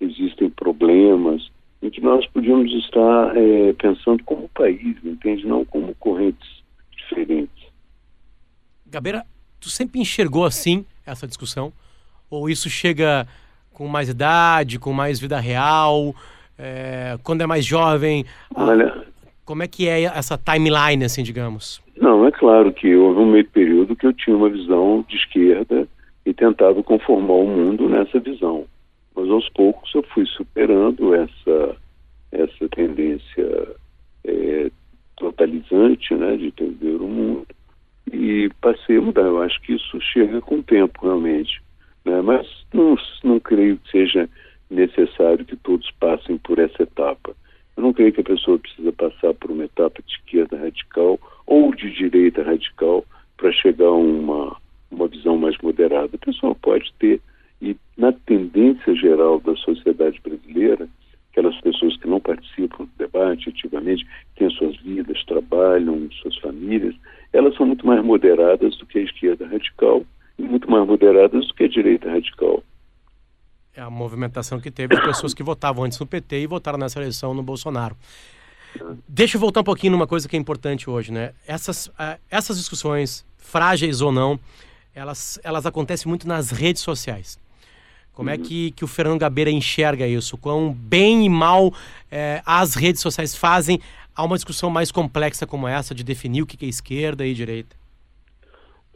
existem 0.00 0.50
problemas 0.50 1.50
em 1.82 1.90
que 1.90 2.00
nós 2.00 2.26
podíamos 2.28 2.72
estar 2.72 3.36
é, 3.36 3.72
pensando 3.74 4.22
como 4.24 4.48
país, 4.48 4.96
entende? 5.04 5.46
Não 5.46 5.64
como 5.64 5.94
correntes 5.96 6.62
diferentes. 6.90 7.66
Gabeira, 8.86 9.24
tu 9.60 9.68
sempre 9.68 10.00
enxergou 10.00 10.44
assim 10.44 10.84
essa 11.04 11.26
discussão? 11.26 11.72
Ou 12.30 12.48
isso 12.48 12.68
chega 12.68 13.26
com 13.72 13.86
mais 13.86 14.08
idade, 14.08 14.78
com 14.78 14.92
mais 14.92 15.20
vida 15.20 15.38
real? 15.38 16.14
É, 16.58 17.18
quando 17.22 17.42
é 17.42 17.46
mais 17.46 17.64
jovem? 17.64 18.24
Olha, 18.54 19.04
como 19.44 19.62
é 19.62 19.68
que 19.68 19.88
é 19.88 20.02
essa 20.02 20.36
timeline, 20.36 21.04
assim, 21.04 21.22
digamos? 21.22 21.80
Não, 21.96 22.26
é 22.26 22.30
claro 22.30 22.72
que 22.72 22.94
houve 22.94 23.20
um 23.20 23.30
meio 23.30 23.48
período 23.48 23.94
que 23.94 24.06
eu 24.06 24.12
tinha 24.12 24.36
uma 24.36 24.48
visão 24.48 25.04
de 25.08 25.16
esquerda 25.16 25.86
e 26.24 26.34
tentava 26.34 26.82
conformar 26.82 27.34
o 27.34 27.46
mundo 27.46 27.88
nessa 27.88 28.18
visão. 28.18 28.64
Mas 29.14 29.30
aos 29.30 29.48
poucos 29.50 29.94
eu 29.94 30.02
fui 30.02 30.26
superando 30.26 31.14
essa, 31.14 31.76
essa 32.32 32.68
tendência 32.74 33.76
é, 34.24 34.70
totalizante 35.16 36.14
né, 36.14 36.36
de 36.36 36.46
entender 36.46 36.96
o 36.96 37.08
mundo 37.08 37.46
e 38.12 38.50
passei 38.60 38.98
a 38.98 39.00
mudar. 39.00 39.22
Eu 39.22 39.42
acho 39.42 39.60
que 39.62 39.74
isso 39.74 40.00
chega 40.00 40.40
com 40.40 40.56
o 40.56 40.62
tempo, 40.62 41.00
realmente. 41.02 41.62
Né? 42.06 42.22
Mas 42.22 42.46
não, 42.72 42.96
não 43.24 43.40
creio 43.40 43.76
que 43.78 43.90
seja 43.90 44.30
necessário 44.70 45.44
que 45.44 45.56
todos 45.56 45.90
passem 45.98 46.38
por 46.38 46.58
essa 46.58 46.84
etapa. 46.84 47.34
Eu 47.76 47.82
não 47.82 47.92
creio 47.92 48.12
que 48.12 48.20
a 48.20 48.24
pessoa 48.24 48.58
precisa 48.58 48.92
passar 48.92 49.34
por 49.34 49.50
uma 49.50 49.64
etapa 49.64 50.00
de 50.02 50.12
esquerda 50.12 50.56
radical 50.56 51.18
ou 51.46 51.74
de 51.74 51.90
direita 51.90 52.42
radical 52.42 53.04
para 53.36 53.52
chegar 53.52 53.86
a 53.86 53.92
uma, 53.92 54.56
uma 54.90 55.08
visão 55.08 55.36
mais 55.36 55.58
moderada. 55.58 56.10
A 56.14 56.24
pessoa 56.24 56.54
pode 56.54 56.90
ter, 56.98 57.20
e 57.60 57.76
na 57.98 58.12
tendência 58.12 58.94
geral 58.94 59.40
da 59.40 59.54
sociedade 59.56 60.20
brasileira, 60.22 60.88
aquelas 61.32 61.60
pessoas 61.60 61.96
que 61.98 62.08
não 62.08 62.18
participam 62.18 62.84
do 62.84 62.90
debate 62.96 63.50
ativamente, 63.50 64.06
têm 64.36 64.48
suas 64.50 64.76
vidas, 64.78 65.22
trabalham, 65.24 66.08
suas 66.22 66.36
famílias, 66.38 66.94
elas 67.32 67.54
são 67.56 67.66
muito 67.66 67.86
mais 67.86 68.02
moderadas 68.02 68.76
do 68.78 68.86
que 68.86 69.00
a 69.00 69.02
esquerda 69.02 69.45
do 71.12 71.54
que 71.54 71.64
a 71.64 71.68
direita 71.68 72.10
radical 72.10 72.62
é 73.76 73.82
a 73.82 73.90
movimentação 73.90 74.58
que 74.58 74.70
teve 74.70 74.96
de 74.96 75.02
pessoas 75.02 75.34
que 75.34 75.42
votavam 75.42 75.84
antes 75.84 75.98
no 75.98 76.06
PT 76.06 76.40
e 76.40 76.46
votaram 76.46 76.78
nessa 76.78 76.98
eleição 76.98 77.34
no 77.34 77.42
Bolsonaro. 77.42 77.94
Deixa 79.06 79.36
eu 79.36 79.40
voltar 79.40 79.60
um 79.60 79.64
pouquinho 79.64 79.92
numa 79.92 80.06
coisa 80.06 80.28
que 80.28 80.36
é 80.36 80.38
importante 80.38 80.88
hoje, 80.88 81.12
né? 81.12 81.32
Essas, 81.46 81.86
uh, 81.88 82.18
essas 82.30 82.58
discussões, 82.58 83.24
frágeis 83.36 84.00
ou 84.00 84.10
não, 84.10 84.40
elas, 84.94 85.38
elas 85.44 85.66
acontecem 85.66 86.08
muito 86.08 86.26
nas 86.26 86.50
redes 86.50 86.82
sociais. 86.82 87.38
Como 88.12 88.30
é 88.30 88.34
uhum. 88.34 88.42
que, 88.42 88.70
que 88.70 88.84
o 88.84 88.86
Fernando 88.86 89.20
Gabeira 89.20 89.50
enxerga 89.50 90.06
isso? 90.06 90.38
Quão 90.38 90.72
bem 90.72 91.26
e 91.26 91.28
mal 91.28 91.72
é, 92.10 92.42
as 92.46 92.74
redes 92.74 93.02
sociais 93.02 93.36
fazem 93.36 93.78
a 94.14 94.24
uma 94.24 94.36
discussão 94.36 94.70
mais 94.70 94.90
complexa 94.90 95.46
como 95.46 95.68
essa 95.68 95.94
de 95.94 96.02
definir 96.02 96.40
o 96.40 96.46
que 96.46 96.64
é 96.64 96.68
esquerda 96.68 97.26
e 97.26 97.34
direita? 97.34 97.76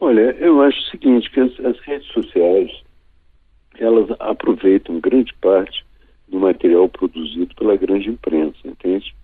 Olha, 0.01 0.35
eu 0.39 0.59
acho 0.63 0.79
o 0.79 0.89
seguinte, 0.89 1.29
que 1.29 1.39
as, 1.39 1.59
as 1.59 1.79
redes 1.81 2.07
sociais 2.07 2.71
elas 3.77 4.09
aproveitam 4.19 4.99
grande 4.99 5.31
parte 5.35 5.85
do 6.27 6.39
material 6.39 6.89
produzido 6.89 7.53
pela 7.53 7.77
grande 7.77 8.09
imprensa, 8.09 8.57
entende? 8.65 9.15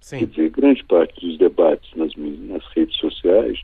Sim. 0.00 0.20
Quer 0.20 0.26
dizer, 0.26 0.50
grande 0.50 0.84
parte 0.84 1.20
dos 1.20 1.36
debates 1.36 1.90
nas, 1.96 2.12
nas 2.16 2.64
redes 2.76 2.96
sociais 2.98 3.60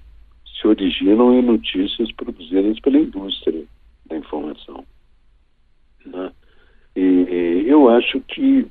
se 0.60 0.66
originam 0.66 1.38
em 1.38 1.42
notícias 1.42 2.10
produzidas 2.12 2.80
pela 2.80 2.98
indústria 2.98 3.62
da 4.06 4.16
informação. 4.16 4.84
Né? 6.04 6.32
E, 6.96 7.00
e 7.00 7.68
eu 7.68 7.88
acho 7.88 8.20
que, 8.22 8.66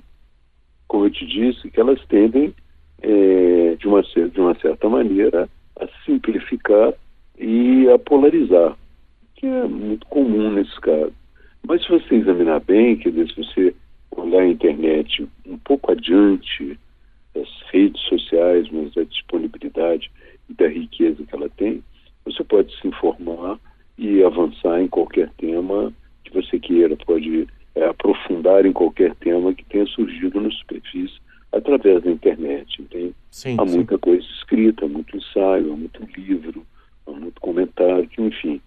como 0.85 1.05
eu 1.05 1.11
te 1.11 1.25
disse, 1.25 1.71
que 1.71 1.79
elas 1.79 2.03
tendem, 2.07 2.53
é, 3.01 3.75
de, 3.75 3.87
uma, 3.87 4.01
de 4.01 4.39
uma 4.39 4.55
certa 4.59 4.89
maneira, 4.89 5.49
a 5.79 5.87
simplificar 6.05 6.93
e 7.37 7.89
a 7.89 7.99
polarizar, 7.99 8.77
que 9.35 9.45
é 9.45 9.67
muito 9.67 10.05
comum 10.07 10.51
nesse 10.51 10.79
caso. 10.79 11.13
Mas 11.67 11.83
se 11.83 11.89
você 11.89 12.15
examinar 12.15 12.59
bem, 12.61 12.95
quer 12.97 13.09
dizer, 13.09 13.29
se 13.29 13.35
você 13.37 13.75
olhar 14.11 14.41
a 14.41 14.47
internet 14.47 15.27
um 15.45 15.57
pouco 15.57 15.91
adiante 15.91 16.79
das 17.33 17.49
redes 17.71 18.01
sociais, 18.03 18.67
mas 18.71 18.93
da 18.93 19.03
disponibilidade 19.03 20.09
e 20.49 20.53
da 20.53 20.67
riqueza 20.67 21.23
que 21.23 21.35
ela 21.35 21.49
tem, 21.49 21.83
você 22.23 22.43
pode 22.43 22.73
se 22.79 22.87
informar 22.87 23.59
e 23.97 24.23
avançar 24.23 24.81
em 24.81 24.87
qualquer 24.87 25.29
tema 25.37 25.93
que 26.23 26.33
você 26.33 26.59
queira, 26.59 26.95
pode 27.05 27.47
é, 27.75 27.85
aprofundar 27.85 28.65
em 28.65 28.73
qualquer 28.73 29.13
tema 29.15 29.53
que 29.53 29.65
tenha 29.65 29.85
surgido 29.87 30.39
na 30.41 30.49
superfície 30.51 31.19
através 31.51 32.03
da 32.03 32.11
internet. 32.11 32.81
Entende? 32.81 33.13
Sim, 33.29 33.57
há 33.59 33.67
sim. 33.67 33.75
muita 33.75 33.97
coisa 33.97 34.25
escrita, 34.37 34.85
há 34.85 34.87
muito 34.87 35.15
ensaio, 35.15 35.73
há 35.73 35.75
muito 35.75 36.01
livro, 36.17 36.65
muito 37.13 37.39
comentário, 37.41 38.09
enfim. 38.17 38.61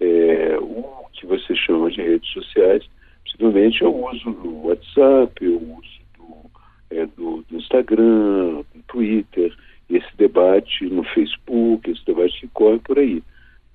É, 0.00 0.58
o 0.58 1.06
que 1.12 1.26
você 1.26 1.54
chama 1.54 1.90
de 1.90 2.02
redes 2.02 2.28
sociais, 2.30 2.84
possivelmente 3.24 3.82
é 3.82 3.86
o 3.86 4.10
uso 4.10 4.30
do 4.32 4.66
WhatsApp, 4.66 5.46
o 5.46 5.78
uso 5.78 6.00
do, 6.18 6.50
é, 6.90 7.06
do, 7.06 7.44
do 7.48 7.56
Instagram, 7.56 8.62
do 8.74 8.82
Twitter, 8.86 9.54
esse 9.88 10.16
debate 10.16 10.84
no 10.86 11.04
Facebook, 11.04 11.90
esse 11.90 12.04
debate 12.04 12.40
que 12.40 12.48
corre 12.48 12.78
por 12.80 12.98
aí. 12.98 13.22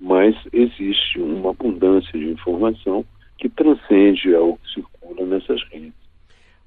Mas 0.00 0.34
existe 0.52 1.18
uma 1.18 1.50
abundância 1.50 2.18
de 2.18 2.26
informação 2.30 3.04
que 3.38 3.48
transcende 3.48 4.34
ao 4.34 4.56
que 4.58 4.74
circula 4.74 5.26
nessas 5.26 5.62
redes. 5.70 5.92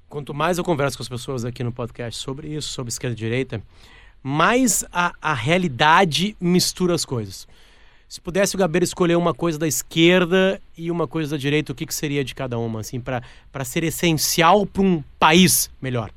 Quanto 0.08 0.32
mais 0.32 0.58
eu 0.58 0.64
converso 0.64 0.96
com 0.96 1.02
as 1.02 1.08
pessoas 1.08 1.44
aqui 1.44 1.64
no 1.64 1.72
podcast 1.72 2.20
sobre 2.20 2.48
isso, 2.48 2.68
sobre 2.68 2.90
esquerda 2.90 3.14
e 3.14 3.18
direita, 3.18 3.62
mais 4.24 4.86
a, 4.90 5.12
a 5.20 5.34
realidade 5.34 6.34
mistura 6.40 6.94
as 6.94 7.04
coisas. 7.04 7.46
Se 8.08 8.20
pudesse 8.20 8.56
o 8.56 8.58
Gabeira 8.58 8.84
escolher 8.84 9.16
uma 9.16 9.34
coisa 9.34 9.58
da 9.58 9.66
esquerda 9.66 10.58
e 10.78 10.90
uma 10.90 11.06
coisa 11.06 11.32
da 11.32 11.36
direita, 11.36 11.72
o 11.72 11.74
que, 11.74 11.84
que 11.84 11.92
seria 11.92 12.24
de 12.24 12.34
cada 12.34 12.58
uma, 12.58 12.80
assim, 12.80 13.00
para 13.00 13.64
ser 13.64 13.84
essencial 13.84 14.64
para 14.64 14.82
um 14.82 15.02
país 15.18 15.70
melhor? 15.82 16.10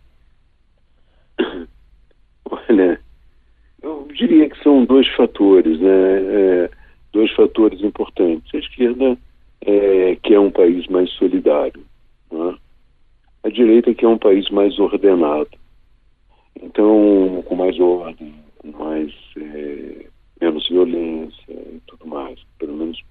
Olha, 2.49 2.99
eu 3.81 4.07
diria 4.13 4.49
que 4.49 4.63
são 4.63 4.85
dois 4.85 5.07
fatores, 5.15 5.77
né? 5.79 5.89
É, 5.89 6.69
dois 7.11 7.31
fatores 7.33 7.81
importantes. 7.81 8.53
A 8.53 8.57
esquerda 8.57 9.17
é, 9.61 10.15
que 10.23 10.33
é 10.33 10.39
um 10.39 10.51
país 10.51 10.87
mais 10.87 11.09
solidário, 11.11 11.83
né? 12.31 12.55
a 13.43 13.49
direita 13.49 13.93
que 13.93 14.05
é 14.05 14.07
um 14.07 14.17
país 14.17 14.49
mais 14.49 14.77
ordenado. 14.79 15.49
Então, 16.61 17.43
com 17.45 17.55
mais 17.55 17.79
ordem, 17.79 18.33
com 18.57 18.71
mais 18.71 19.13
é, 19.37 20.07
menos 20.41 20.67
violência 20.67 21.51
e 21.51 21.81
tudo 21.87 22.07
mais. 22.07 22.39
Pelo 22.57 22.75
menos 22.77 23.01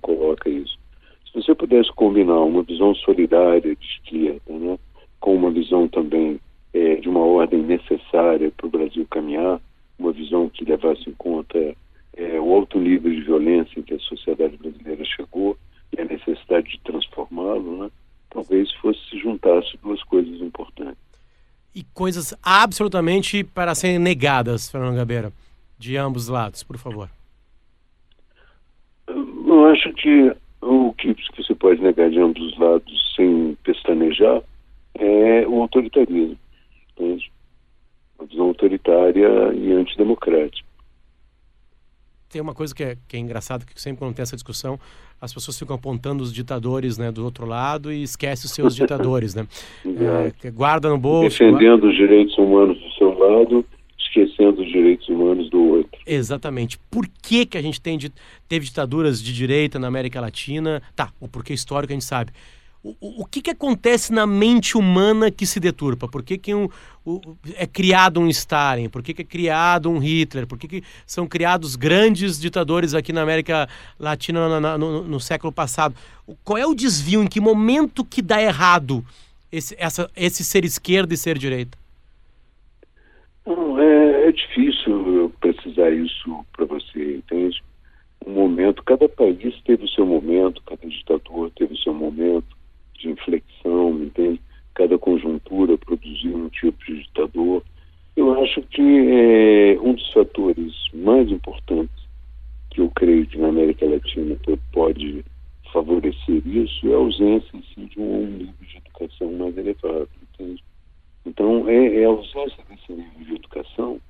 coloca 0.00 0.48
isso. 0.48 0.78
Se 1.26 1.34
você 1.34 1.54
pudesse 1.54 1.90
combinar 1.92 2.40
uma 2.40 2.62
visão 2.62 2.94
solidária 2.94 3.74
de 3.74 3.86
esquerda 3.86 4.52
né, 4.52 4.78
com 5.18 5.34
uma 5.34 5.50
visão 5.50 5.88
também 5.88 6.38
é, 6.74 6.96
de 6.96 7.08
uma 7.08 7.20
ordem 7.20 7.62
necessária 7.62 8.50
para 8.50 8.66
o 8.66 8.70
Brasil 8.70 9.06
caminhar, 9.10 9.60
uma 9.98 10.12
visão 10.12 10.48
que 10.48 10.64
levasse 10.64 11.08
em 11.08 11.14
conta 11.14 11.58
é, 12.14 12.40
o 12.40 12.54
alto 12.54 12.78
nível 12.78 13.10
de 13.10 13.22
violência 13.22 13.78
em 13.78 13.82
que 13.82 13.94
a 13.94 13.98
sociedade 14.00 14.56
brasileira 14.56 15.04
chegou 15.04 15.56
e 15.96 16.00
a 16.00 16.04
necessidade 16.04 16.68
de 16.68 16.80
transformá-lo, 16.80 17.84
né, 17.84 17.90
talvez 18.30 18.72
fosse 18.74 19.00
se 19.08 19.18
juntasse 19.18 19.76
duas 19.82 20.02
coisas 20.04 20.40
importantes. 20.40 21.00
E 21.74 21.82
coisas 22.02 22.34
absolutamente 22.42 23.44
para 23.44 23.76
serem 23.76 23.96
negadas, 23.96 24.68
Fernando 24.68 24.96
Gabeira 24.96 25.32
de 25.78 25.96
ambos 25.96 26.26
lados, 26.26 26.64
por 26.64 26.76
favor? 26.76 27.08
Eu 29.06 29.66
acho 29.66 29.92
que 29.92 30.34
o 30.60 30.92
que 30.94 31.14
você 31.36 31.54
pode 31.54 31.80
negar 31.80 32.10
de 32.10 32.18
ambos 32.18 32.42
os 32.42 32.58
lados 32.58 33.14
sem 33.14 33.56
pestanejar 33.62 34.42
é 34.96 35.46
o 35.46 35.62
autoritarismo. 35.62 36.36
Entende? 36.90 37.30
Uma 38.18 38.26
visão 38.26 38.46
autoritária 38.46 39.54
e 39.54 39.72
antidemocrática. 39.72 40.66
Tem 42.28 42.42
uma 42.42 42.52
coisa 42.52 42.74
que 42.74 42.82
é, 42.82 42.96
que 43.06 43.16
é 43.16 43.20
engraçada, 43.20 43.64
que 43.64 43.80
sempre 43.80 44.00
quando 44.00 44.16
tem 44.16 44.24
essa 44.24 44.34
discussão, 44.34 44.76
as 45.22 45.32
pessoas 45.32 45.56
ficam 45.56 45.76
apontando 45.76 46.20
os 46.24 46.32
ditadores 46.32 46.98
né, 46.98 47.12
do 47.12 47.24
outro 47.24 47.46
lado 47.46 47.92
e 47.92 48.02
esquecem 48.02 48.44
os 48.46 48.52
seus 48.52 48.74
ditadores. 48.74 49.36
Né? 49.36 49.46
é, 50.42 50.50
guarda 50.50 50.88
no 50.88 50.98
bolso. 50.98 51.38
Defendendo 51.38 51.82
guarda... 51.82 51.86
os 51.86 51.96
direitos 51.96 52.36
humanos 52.36 52.76
do 52.76 52.90
seu 52.94 53.16
lado 53.16 53.64
esquecendo 53.96 54.60
os 54.60 54.68
direitos 54.68 55.08
humanos 55.08 55.48
do 55.48 55.62
outro. 55.62 56.00
Exatamente. 56.04 56.76
Por 56.90 57.06
que, 57.22 57.46
que 57.46 57.56
a 57.56 57.62
gente 57.62 57.80
tem, 57.80 57.96
teve 58.48 58.66
ditaduras 58.66 59.22
de 59.22 59.32
direita 59.32 59.78
na 59.78 59.86
América 59.86 60.20
Latina? 60.20 60.82
Tá, 60.96 61.12
o 61.20 61.28
porquê 61.28 61.54
histórico 61.54 61.92
a 61.92 61.94
gente 61.94 62.04
sabe. 62.04 62.32
O, 62.84 63.22
o 63.22 63.24
que, 63.24 63.40
que 63.40 63.50
acontece 63.50 64.12
na 64.12 64.26
mente 64.26 64.76
humana 64.76 65.30
que 65.30 65.46
se 65.46 65.60
deturpa? 65.60 66.08
Por 66.08 66.20
que, 66.20 66.36
que 66.36 66.52
um, 66.52 66.68
o, 67.04 67.20
é 67.54 67.64
criado 67.64 68.18
um 68.18 68.26
Stalin? 68.26 68.88
Por 68.88 69.04
que, 69.04 69.14
que 69.14 69.22
é 69.22 69.24
criado 69.24 69.88
um 69.88 69.98
Hitler? 69.98 70.48
Por 70.48 70.58
que, 70.58 70.66
que 70.66 70.82
são 71.06 71.28
criados 71.28 71.76
grandes 71.76 72.40
ditadores 72.40 72.92
aqui 72.92 73.12
na 73.12 73.22
América 73.22 73.68
Latina 74.00 74.60
no, 74.76 75.04
no, 75.04 75.20
século 75.20 75.52
passado? 75.52 75.94
Qual 76.42 76.58
é 76.58 76.66
o 76.66 76.74
desvio? 76.74 77.22
Em 77.22 77.28
que 77.28 77.40
momento 77.40 78.04
que 78.04 78.20
dá 78.20 78.42
errado 78.42 79.04
esse, 79.52 79.76
essa, 79.78 80.10
esse 80.16 80.42
ser 80.42 80.64
esquerda 80.64 81.14
e 81.14 81.16
ser 81.16 81.38
direita? 81.38 81.78
É, 83.46 84.28
é 84.28 84.32
difícil 84.32 85.32
precisar 85.40 85.90
isso 85.90 86.44
para 86.50 86.64
você, 86.64 87.18
entende? 87.18 87.62
Um 88.26 88.32
momento, 88.32 88.82
cada 88.82 89.08
país 89.08 89.54
teve 89.64 89.84
o 89.84 89.88
seu 89.88 90.04
momento, 90.04 90.60
cada 90.66 90.84
ditador 90.84 91.48
teve 91.54 91.74
o 91.74 91.78
seu 91.78 91.94
momento 91.94 92.61
de 93.02 93.10
inflexão, 93.10 94.02
entende? 94.02 94.40
Cada 94.74 94.96
conjuntura 94.98 95.76
produziu 95.76 96.36
um 96.36 96.48
tipo 96.48 96.82
de 96.86 97.02
ditador. 97.02 97.62
Eu 98.16 98.40
acho 98.42 98.62
que 98.62 98.82
é, 98.82 99.78
um 99.80 99.94
dos 99.94 100.10
fatores 100.12 100.74
mais 100.94 101.30
importantes 101.30 102.02
que 102.70 102.80
eu 102.80 102.90
creio 102.90 103.26
que 103.26 103.38
na 103.38 103.48
América 103.48 103.84
Latina 103.84 104.36
pode 104.72 105.24
favorecer 105.72 106.42
isso 106.46 106.86
é 106.88 106.94
a 106.94 106.98
ausência 106.98 107.58
si 107.74 107.86
de 107.86 107.98
um 107.98 108.26
nível 108.26 108.54
de 108.60 108.76
educação 108.76 109.32
mais 109.32 109.56
elevado, 109.56 110.08
entende? 110.22 110.62
Então, 111.24 111.68
é, 111.68 112.02
é 112.02 112.04
a 112.04 112.08
ausência 112.08 112.62
desse 112.68 112.92
nível 112.92 113.24
de 113.24 113.34
educação 113.34 114.00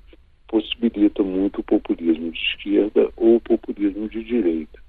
possibilita 0.47 1.23
muito 1.23 1.61
o 1.61 1.63
populismo 1.63 2.31
de 2.31 2.37
esquerda 2.37 3.09
ou 3.15 3.37
o 3.37 3.41
populismo 3.41 4.09
de 4.09 4.23
direita. 4.23 4.79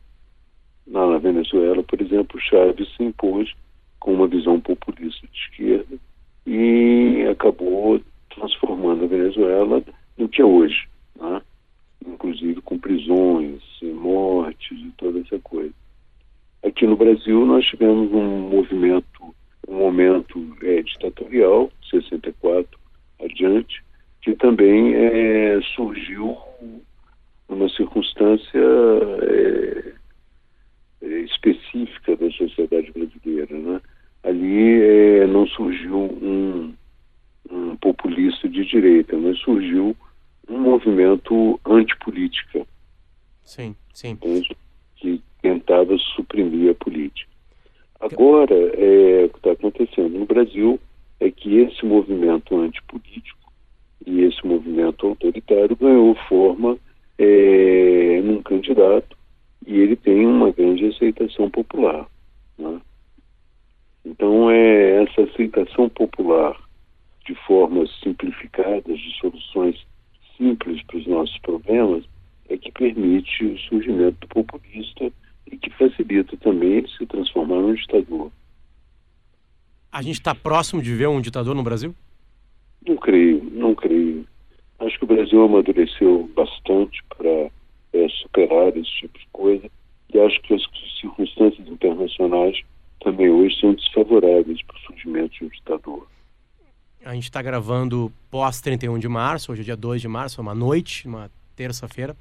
Na 0.87 1.17
Venezuela, 1.19 1.83
por 1.83 2.01
exemplo, 2.01 2.41
Chávez 2.41 2.89
se 2.97 3.03
impôs 3.03 3.55
com 4.05 4.13
uma 4.13 4.27
visão 4.27 4.61
populista 4.61 5.27
de 5.33 5.39
esquerda 5.39 5.97
e 6.47 7.27
acabou 7.31 7.99
transformando 8.35 9.05
a 9.05 9.09
Venezuela 9.09 9.83
no 10.19 10.29
que 10.29 10.43
é 10.43 10.45
hoje, 10.45 10.87
né? 11.19 11.41
inclusive 12.07 12.61
com 12.61 12.79
prisões, 12.79 13.63
mortes 13.83 14.79
e 14.79 14.93
toda 14.99 15.21
essa 15.21 15.39
coisa. 15.39 15.73
Aqui 16.63 16.87
no 16.87 16.99
Brasil 16.99 17.47
nós 17.47 17.65
tivemos 17.65 18.13
um 18.13 18.41
movimento, 18.41 19.35
um 19.67 19.79
momento 19.79 20.55
é, 20.63 20.83
ditatorial, 20.83 21.73
64 21.91 22.79
adiante, 23.23 23.83
que 24.21 24.35
também 24.35 24.95
é, 24.95 25.63
surgiu 25.75 26.37
numa 27.49 27.71
circunstância 27.71 28.61
é, 29.23 29.93
é 31.01 31.21
específica 31.21 32.15
da 32.17 32.31
sociedade 32.33 32.93
brasileira, 32.93 33.59
né? 33.59 33.81
Ali 34.25 34.81
é, 34.83 35.27
não 35.27 35.47
surgiu 35.47 35.97
um, 35.97 36.75
um, 37.51 37.77
populista 37.77 38.49
de 38.49 38.65
direita, 38.65 39.17
mas 39.17 39.39
surgiu 39.39 39.95
um 40.49 40.59
movimento 40.59 41.61
antipolítica. 41.65 42.67
Sim, 43.45 43.77
sim. 43.93 44.17
Que 44.97 45.21
tentava 45.43 45.97
suprimir 45.99 46.71
a 46.71 46.75
política. 46.75 47.31
Agora, 48.01 48.55
é, 48.55 49.25
o 49.25 49.29
que 49.29 49.37
está 49.37 49.53
acontecendo 49.53 50.19
no 50.19 50.27
Brasil 50.27 50.81
é 51.21 51.31
que 51.31 51.59
esse 51.59 51.85
movimento 51.85 52.57
antipolítico 52.57 53.53
e 54.07 54.23
esse 54.23 54.47
movimento 54.47 55.07
autoritário 55.07 55.77
ganhou 55.77 56.15
forma 56.29 56.77
é, 57.19 58.21
num 58.23 58.43
candidato 58.43 59.17
e 59.67 59.79
ele 59.79 59.97
tem 59.97 60.27
uma 60.27 60.51
grande 60.51 60.87
aceitação 60.87 61.49
popular. 61.49 62.07
Né? 62.59 62.81
Então, 64.05 64.51
é 64.51 65.03
essa 65.03 65.23
aceitação 65.23 65.89
popular 65.89 66.57
de 67.27 67.35
formas 67.47 67.91
simplificadas, 68.03 68.99
de 68.99 69.19
soluções 69.19 69.87
simples 70.37 70.83
para 70.83 70.99
os 70.99 71.07
nossos 71.07 71.39
problemas, 71.39 72.05
é 72.49 72.57
que 72.57 72.71
permite 72.73 73.45
o 73.45 73.59
surgimento 73.59 74.19
do 74.21 74.29
populista 74.29 75.11
e 75.51 75.57
que 75.57 75.71
facilita 75.71 76.37
também 76.37 76.73
ele 76.73 76.89
se 76.89 77.07
transformar 77.07 77.57
num 77.57 77.75
ditador. 77.75 78.31
A 79.91 80.03
gente 80.03 80.17
está 80.17 80.35
próximo 80.35 80.83
de 80.83 80.95
ver 80.95 81.09
um 81.09 81.21
ditador 81.21 81.55
no 81.55 81.63
Brasil? 81.63 81.95
Não 82.87 82.97
creio, 82.97 83.43
não 83.53 83.75
creio. 83.75 84.27
Acho 84.81 84.99
que 84.99 85.05
o 85.05 85.09
Brasil 85.09 85.43
amadureceu 85.43 86.29
bastante 86.35 87.03
para 87.17 87.51
é, 87.93 88.09
superar 88.21 88.77
esse 88.77 88.91
tipo 88.91 89.19
de 89.19 89.27
coisa 89.33 89.71
e 90.13 90.19
acho 90.19 90.41
que 90.43 90.53
as 90.53 90.63
circunstâncias 91.01 91.67
internacionais 91.69 92.61
também 93.05 93.31
hoje 93.31 93.55
são 93.61 93.75
desfavoráveis 93.75 94.61
para 94.63 94.77
o 94.77 94.81
surgimento 94.81 95.35
de 95.35 95.45
um 95.45 95.49
ditador. 95.49 96.09
A 97.05 97.15
gente 97.15 97.25
está 97.25 97.43
gravando 97.43 98.11
pós 98.31 98.63
31 98.63 98.99
de 98.99 99.09
março, 99.09 99.53
hoje 99.53 99.61
é 99.61 99.65
dia 99.65 99.77
2 99.77 100.01
de 100.01 100.09
março, 100.09 100.41
é 100.41 100.43
uma 100.43 100.55
noite, 100.55 101.07
uma 101.07 101.31
terça-feira. 101.55 102.17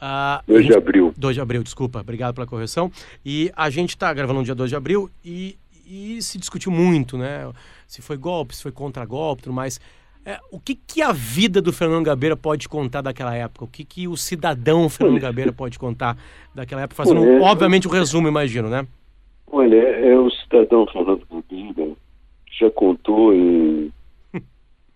Uh, 0.00 0.42
2 0.46 0.66
de 0.66 0.74
abril. 0.74 1.12
2 1.16 1.34
de 1.34 1.40
abril, 1.40 1.62
desculpa, 1.64 2.00
obrigado 2.00 2.34
pela 2.34 2.46
correção. 2.46 2.90
E 3.26 3.50
a 3.56 3.68
gente 3.68 3.90
está 3.90 4.14
gravando 4.14 4.38
no 4.38 4.44
dia 4.44 4.54
2 4.54 4.70
de 4.70 4.76
abril 4.76 5.10
e, 5.24 5.58
e 5.84 6.22
se 6.22 6.38
discutiu 6.38 6.70
muito, 6.70 7.18
né? 7.18 7.52
Se 7.88 8.00
foi 8.00 8.16
golpe, 8.16 8.54
se 8.54 8.62
foi 8.62 8.72
contra-golpe, 8.72 9.42
tudo 9.42 9.52
mais. 9.52 9.80
É, 10.24 10.38
o 10.52 10.60
que, 10.60 10.76
que 10.76 11.02
a 11.02 11.10
vida 11.10 11.60
do 11.60 11.72
Fernando 11.72 12.04
Gabeira 12.04 12.36
pode 12.36 12.68
contar 12.68 13.00
daquela 13.02 13.34
época? 13.34 13.64
O 13.64 13.68
que, 13.68 13.84
que 13.84 14.06
o 14.06 14.16
cidadão 14.16 14.88
Fernando 14.88 15.20
Gabeira 15.20 15.52
pode 15.52 15.80
contar 15.80 16.16
daquela 16.54 16.82
época? 16.82 17.02
Fazendo, 17.02 17.42
obviamente, 17.42 17.88
o 17.88 17.90
um 17.90 17.92
resumo, 17.92 18.28
imagino, 18.28 18.68
né? 18.68 18.86
Olha, 19.54 19.76
é, 19.76 20.18
o 20.18 20.30
cidadão 20.30 20.86
Fernando 20.86 21.26
Gabeira 21.30 21.92
já 22.58 22.70
contou 22.70 23.34
em 23.34 23.92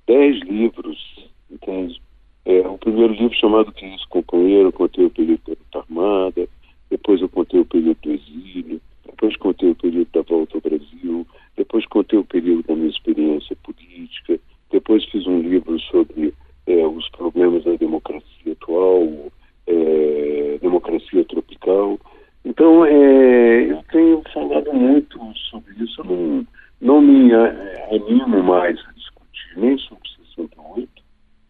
dez 0.07 0.41
livros, 0.45 1.29
entende? 1.51 2.01
É, 2.47 2.67
o 2.67 2.79
primeiro 2.79 3.13
livro 3.13 3.37
chamado 3.37 3.71
Que 3.71 3.85
Isso 3.85 4.09
Companheiro, 4.09 4.69
eu 4.69 4.73
contei 4.73 5.05
o 5.05 5.11
período 5.11 5.59
da 5.71 5.81
armada, 5.81 6.49
depois 6.89 7.21
eu 7.21 7.29
contei 7.29 7.61
o 7.61 7.67
período 7.67 7.99
do 8.01 8.13
exílio, 8.13 8.81
depois 9.05 9.37
contei 9.37 9.71
o 9.71 9.75
período 9.75 10.09
da 10.15 10.23
volta 10.23 10.57
ao 10.57 10.63
Brasil, 10.63 11.27
depois 11.55 11.85
contei 11.85 12.19
o 12.19 12.25
período 12.25 12.67
da 12.67 12.75
minha 12.75 12.89
experiência 12.89 13.55
política, 13.57 14.41
depois 14.71 15.05
fiz 15.05 15.27
um 15.27 15.41
livro 15.43 15.79
sobre 15.81 16.33
é, 16.67 16.87
os 16.87 17.07
problemas 17.11 17.63
da 17.65 17.75
democracia 17.75 18.53
atual, 18.53 19.31
é, 19.67 20.59
democracia 20.63 21.23
tropical, 21.27 21.99
então, 22.47 22.87
é, 22.87 23.73
eu 23.73 23.83
tenho 23.91 24.23
falado 24.33 24.73
muito 24.73 25.19
sobre 25.51 25.75
isso, 25.83 26.01
eu 26.01 26.05
não, 26.05 26.47
não 26.81 27.01
me 27.01 27.35
animo 27.35 28.41
mais 28.41 28.79
a 28.79 28.93
discutir 28.93 29.57
nem 29.57 29.77
sobre 29.79 30.09
68, 30.37 30.89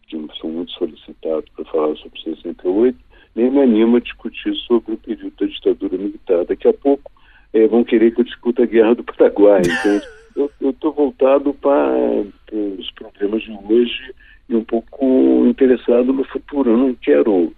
que 0.08 0.38
sou 0.40 0.50
muito 0.50 0.72
solicitado 0.72 1.44
para 1.54 1.64
falar 1.66 1.94
sobre 1.96 2.18
68, 2.22 2.98
nem 3.34 3.50
me 3.50 3.60
animo 3.60 3.98
a 3.98 4.00
discutir 4.00 4.54
sobre 4.66 4.94
o 4.94 4.96
período 4.96 5.34
da 5.38 5.44
ditadura 5.44 5.98
militar. 5.98 6.46
Daqui 6.46 6.66
a 6.66 6.72
pouco 6.72 7.12
é, 7.52 7.66
vão 7.66 7.84
querer 7.84 8.14
que 8.14 8.22
eu 8.22 8.24
discuta 8.24 8.62
a 8.62 8.66
guerra 8.66 8.94
do 8.94 9.04
Paraguai. 9.04 9.60
Então, 9.60 10.48
eu 10.62 10.70
estou 10.70 10.94
voltado 10.94 11.52
para, 11.52 12.24
para 12.46 12.56
os 12.56 12.90
problemas 12.92 13.42
de 13.42 13.52
hoje 13.52 14.14
e 14.48 14.56
um 14.56 14.64
pouco 14.90 15.46
interessado 15.46 16.12
no 16.12 16.24
futuro. 16.24 16.70
Eu 16.70 16.78
não 16.78 16.94
quero 16.94 17.52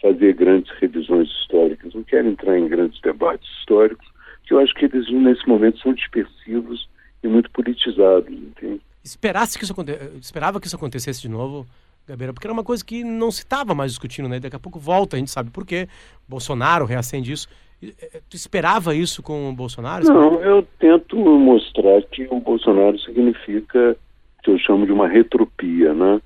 fazer 0.00 0.34
grandes 0.34 0.70
revisões 0.78 1.28
históricas, 1.28 1.94
não 1.94 2.02
quero 2.02 2.28
entrar 2.28 2.58
em 2.58 2.68
grandes 2.68 3.00
debates 3.00 3.48
históricos, 3.58 4.06
que 4.46 4.52
eu 4.52 4.58
acho 4.58 4.74
que 4.74 4.84
eles 4.84 5.10
nesse 5.10 5.48
momento 5.48 5.78
são 5.78 5.94
dispersivos 5.94 6.88
e 7.22 7.28
muito 7.28 7.50
politizados, 7.50 8.30
entende? 8.30 8.80
Esperasse 9.02 9.58
que 9.58 9.64
isso 9.64 9.72
aconte... 9.72 9.92
Esperava 10.20 10.60
que 10.60 10.66
isso 10.66 10.76
acontecesse 10.76 11.22
de 11.22 11.28
novo, 11.28 11.66
Gabeira, 12.06 12.34
porque 12.34 12.46
era 12.46 12.52
uma 12.52 12.64
coisa 12.64 12.84
que 12.84 13.02
não 13.02 13.30
se 13.30 13.40
estava 13.40 13.74
mais 13.74 13.92
discutindo, 13.92 14.28
né? 14.28 14.38
Daqui 14.38 14.56
a 14.56 14.60
pouco 14.60 14.78
volta, 14.78 15.16
a 15.16 15.18
gente 15.18 15.30
sabe 15.30 15.50
por 15.50 15.64
quê. 15.64 15.88
Bolsonaro 16.28 16.84
reacende 16.84 17.32
isso. 17.32 17.48
Eh, 17.82 18.20
tu 18.28 18.36
esperava 18.36 18.94
isso 18.94 19.22
com 19.22 19.48
o 19.48 19.52
Bolsonaro? 19.54 20.04
Não, 20.04 20.42
eu 20.42 20.66
tento 20.78 21.16
mostrar 21.16 22.02
que 22.02 22.26
o 22.30 22.40
Bolsonaro 22.40 22.98
significa 22.98 23.96
o 24.38 24.42
que 24.42 24.50
eu 24.50 24.58
chamo 24.58 24.84
de 24.84 24.92
uma 24.92 25.08
retropia, 25.08 25.94
né? 25.94 26.20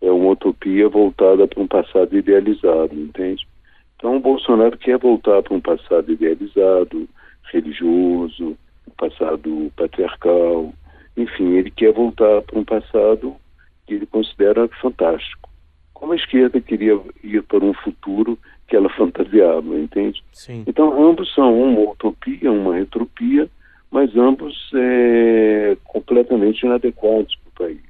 É 0.00 0.10
uma 0.10 0.30
utopia 0.30 0.88
voltada 0.88 1.46
para 1.46 1.62
um 1.62 1.66
passado 1.66 2.16
idealizado, 2.16 2.94
entende? 2.94 3.46
Então 3.96 4.16
o 4.16 4.20
Bolsonaro 4.20 4.78
quer 4.78 4.98
voltar 4.98 5.42
para 5.42 5.54
um 5.54 5.60
passado 5.60 6.10
idealizado, 6.10 7.08
religioso, 7.52 8.56
um 8.88 8.92
passado 8.96 9.70
patriarcal, 9.76 10.72
enfim, 11.16 11.52
ele 11.52 11.70
quer 11.70 11.92
voltar 11.92 12.42
para 12.42 12.58
um 12.58 12.64
passado 12.64 13.36
que 13.86 13.94
ele 13.94 14.06
considera 14.06 14.68
fantástico. 14.80 15.50
Como 15.92 16.12
a 16.12 16.16
esquerda 16.16 16.60
queria 16.60 16.98
ir 17.22 17.42
para 17.42 17.62
um 17.62 17.74
futuro 17.74 18.38
que 18.66 18.76
ela 18.76 18.88
fantasiava, 18.88 19.78
entende? 19.78 20.22
Sim. 20.32 20.64
Então 20.66 21.02
ambos 21.02 21.34
são 21.34 21.60
uma 21.60 21.90
utopia, 21.90 22.50
uma 22.50 22.76
retropia, 22.76 23.50
mas 23.90 24.16
ambos 24.16 24.70
é, 24.74 25.76
completamente 25.84 26.64
inadequados 26.64 27.36
para 27.36 27.66
o 27.66 27.68
país. 27.68 27.89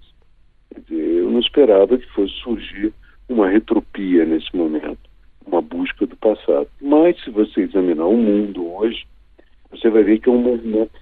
Eu 0.90 1.30
não 1.30 1.40
esperava 1.40 1.98
que 1.98 2.06
fosse 2.12 2.33
surgir 2.35 2.92
uma 3.28 3.48
retropia 3.48 4.24
nesse 4.24 4.54
momento, 4.54 4.98
uma 5.46 5.62
busca 5.62 6.06
do 6.06 6.16
passado. 6.16 6.68
Mas 6.80 7.22
se 7.22 7.30
você 7.30 7.62
examinar 7.62 8.06
o 8.06 8.16
mundo 8.16 8.74
hoje, 8.74 9.06
você 9.70 9.88
vai 9.88 10.02
ver 10.02 10.18
que 10.18 10.28
é 10.28 10.33
um 10.33 10.42
movimento 10.42 10.98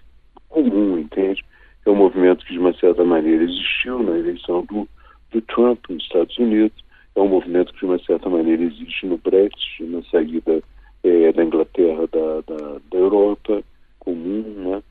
comum, 0.49 0.99
entende? 0.99 1.45
É 1.87 1.91
um 1.91 1.97
movimento 1.97 2.45
que 2.45 2.53
de 2.53 2.59
uma 2.59 2.75
certa 2.75 3.05
maneira 3.05 3.45
existiu 3.45 4.03
na 4.03 4.19
eleição 4.19 4.65
do, 4.67 4.89
do 5.31 5.41
Trump 5.43 5.79
nos 5.89 6.03
Estados 6.03 6.37
Unidos, 6.39 6.85
é 7.15 7.21
um 7.21 7.29
movimento 7.29 7.73
que 7.73 7.81
de 7.81 7.87
uma 7.87 7.99
certa 7.99 8.29
maneira 8.29 8.63
existe 8.63 9.07
no 9.07 9.19
Brexit, 9.19 9.83
na 9.85 10.03
saída 10.05 10.63
é, 11.03 11.33
da 11.33 11.45
Inglaterra 11.45 12.07
da, 12.13 12.41
da, 12.43 12.79
da 12.91 12.99
Europa 12.99 13.63
comum, 13.99 14.43
né? 14.57 14.83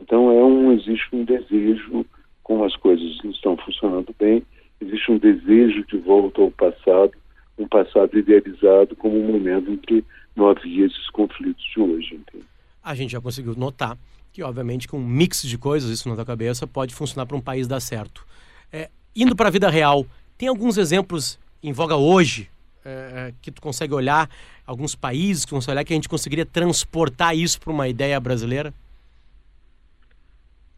Então 0.00 0.30
é 0.30 0.44
um 0.44 0.72
existe 0.72 1.14
um 1.14 1.24
desejo, 1.24 2.06
como 2.44 2.64
as 2.64 2.76
coisas 2.76 3.18
não 3.24 3.32
estão 3.32 3.56
funcionando 3.56 4.14
bem, 4.18 4.42
existe 4.80 5.10
um 5.10 5.18
desejo 5.18 5.84
de 5.86 5.96
volta 5.96 6.40
ao 6.40 6.50
passado, 6.50 7.12
um 7.58 7.66
passado 7.66 8.16
idealizado 8.16 8.94
como 8.94 9.18
um 9.18 9.32
momento 9.32 9.70
em 9.70 9.76
que 9.76 10.04
não 10.36 10.48
havia 10.48 10.86
esses 10.86 11.08
conflitos 11.10 11.64
de 11.74 11.80
hoje. 11.80 12.14
Entende? 12.14 12.44
A 12.82 12.94
gente 12.94 13.10
já 13.10 13.20
conseguiu 13.20 13.54
notar 13.56 13.98
que, 14.32 14.42
obviamente, 14.42 14.86
com 14.86 14.98
um 14.98 15.06
mix 15.06 15.42
de 15.42 15.56
coisas, 15.56 15.90
isso 15.90 16.08
na 16.08 16.14
tua 16.14 16.24
cabeça, 16.24 16.66
pode 16.66 16.94
funcionar 16.94 17.24
para 17.24 17.36
um 17.36 17.40
país 17.40 17.66
dar 17.66 17.80
certo. 17.80 18.26
É, 18.72 18.90
indo 19.16 19.34
para 19.34 19.48
a 19.48 19.50
vida 19.50 19.70
real, 19.70 20.04
tem 20.36 20.48
alguns 20.48 20.76
exemplos 20.76 21.38
em 21.62 21.72
voga 21.72 21.96
hoje 21.96 22.50
é, 22.84 23.32
que 23.40 23.50
tu 23.50 23.62
consegue 23.62 23.94
olhar, 23.94 24.28
alguns 24.66 24.94
países 24.94 25.44
que 25.44 25.52
consegue 25.52 25.76
olhar 25.76 25.84
que 25.84 25.92
a 25.92 25.96
gente 25.96 26.08
conseguiria 26.08 26.44
transportar 26.44 27.36
isso 27.36 27.60
para 27.60 27.72
uma 27.72 27.88
ideia 27.88 28.18
brasileira? 28.20 28.74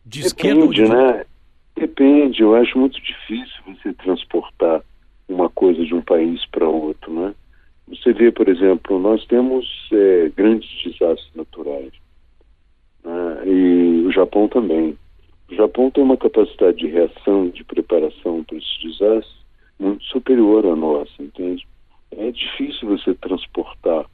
De 0.05 0.23
Depende, 0.23 0.27
esquerda 0.27 0.65
ou 0.65 0.73
de 0.73 0.83
né? 0.83 1.25
Depende, 1.77 2.43
eu 2.43 2.55
acho 2.55 2.79
muito 2.79 2.99
difícil 3.03 3.63
você 3.67 3.93
transportar 3.93 4.83
uma 5.29 5.51
coisa 5.51 5.85
de 5.85 5.95
um 5.95 6.01
país 6.01 6.45
para 6.47 6.67
outro, 6.67 7.13
né? 7.13 7.35
Você 7.89 8.15
vê, 8.15 8.33
por 8.33 8.49
exemplo, 8.49 8.99
nós 8.99 9.25
temos 9.27 9.67
é, 9.93 10.33
grandes 10.35 10.69
desastres 10.83 11.31
naturais, 11.35 11.93
né? 13.05 13.43
e 13.47 14.05
o 14.07 14.11
Japão 14.11 14.49
também. 14.49 14.97
O 15.51 15.55
Japão 15.55 15.91
tem 15.91 16.03
uma 16.03 16.17
capacidade 16.17 16.79
de 16.79 16.87
reação, 16.87 17.51
de 17.51 17.63
preparação 17.63 18.43
para 18.43 18.57
esses 18.57 18.79
desastres 18.83 19.37
muito 19.79 20.03
superior 20.05 20.65
à 20.67 20.75
nossa, 20.75 21.23
entende? 21.23 21.67
É 22.11 22.31
difícil 22.31 22.89
você 22.89 23.15
transportar 23.15 24.07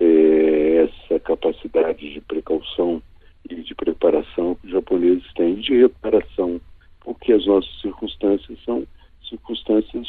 é, 0.00 0.88
essa 0.88 1.20
capacidade 1.20 2.12
de 2.12 2.20
precaução 2.20 3.00
e 3.48 3.54
de 3.54 3.74
preparação 3.74 4.56
que 4.56 4.66
os 4.66 4.72
japoneses 4.72 5.32
têm, 5.34 5.54
de 5.54 5.76
reparação 5.76 6.60
porque 7.04 7.32
as 7.32 7.46
nossas 7.46 7.70
circunstâncias 7.80 8.58
são 8.64 8.86
circunstâncias 9.28 10.08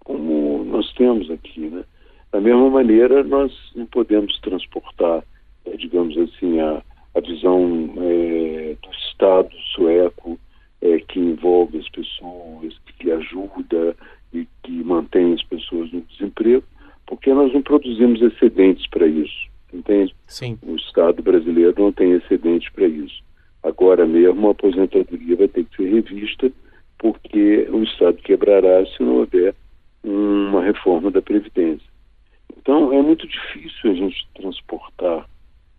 como 0.00 0.64
nós 0.64 0.92
temos 0.92 1.30
aqui, 1.30 1.60
né? 1.60 1.84
Da 2.30 2.40
mesma 2.40 2.68
maneira, 2.68 3.22
nós 3.24 3.52
não 3.74 3.86
podemos 3.86 4.38
transportar, 4.40 5.24
é, 5.64 5.76
digamos 5.76 6.16
assim, 6.18 6.60
a, 6.60 6.82
a 7.14 7.20
visão 7.20 7.94
é, 7.96 8.76
do 8.82 8.90
Estado 9.08 9.50
sueco 9.74 10.38
é, 10.82 10.98
que 10.98 11.18
envolve 11.18 11.78
as 11.78 11.88
pessoas, 11.88 12.76
que 12.98 13.10
ajuda 13.10 13.96
e 14.32 14.46
que 14.62 14.72
mantém 14.82 15.32
as 15.32 15.42
pessoas 15.44 15.92
no 15.92 16.02
desemprego, 16.02 16.64
porque 17.06 17.32
nós 17.32 17.52
não 17.52 17.62
produzimos 17.62 18.20
excedentes 18.20 18.86
para 18.88 19.06
isso, 19.06 19.48
entende? 19.72 20.14
Sim. 20.26 20.58
O 20.62 20.74
Estado 20.76 21.22
brasileiro 21.22 21.74
não 21.78 21.92
tem 21.92 22.12
excedentes 22.12 22.70
para 22.72 22.86
isso. 22.86 23.22
Agora 23.84 24.06
mesmo 24.06 24.48
a 24.48 24.52
aposentadoria 24.52 25.36
vai 25.36 25.46
ter 25.46 25.62
que 25.66 25.76
ser 25.76 25.92
revista, 25.92 26.50
porque 26.98 27.68
o 27.70 27.82
Estado 27.82 28.16
quebrará 28.16 28.82
se 28.86 29.02
não 29.02 29.16
houver 29.16 29.54
uma 30.02 30.64
reforma 30.64 31.10
da 31.10 31.20
Previdência. 31.20 31.86
Então 32.56 32.94
é 32.94 33.02
muito 33.02 33.28
difícil 33.28 33.90
a 33.90 33.94
gente 33.94 34.26
transportar 34.34 35.28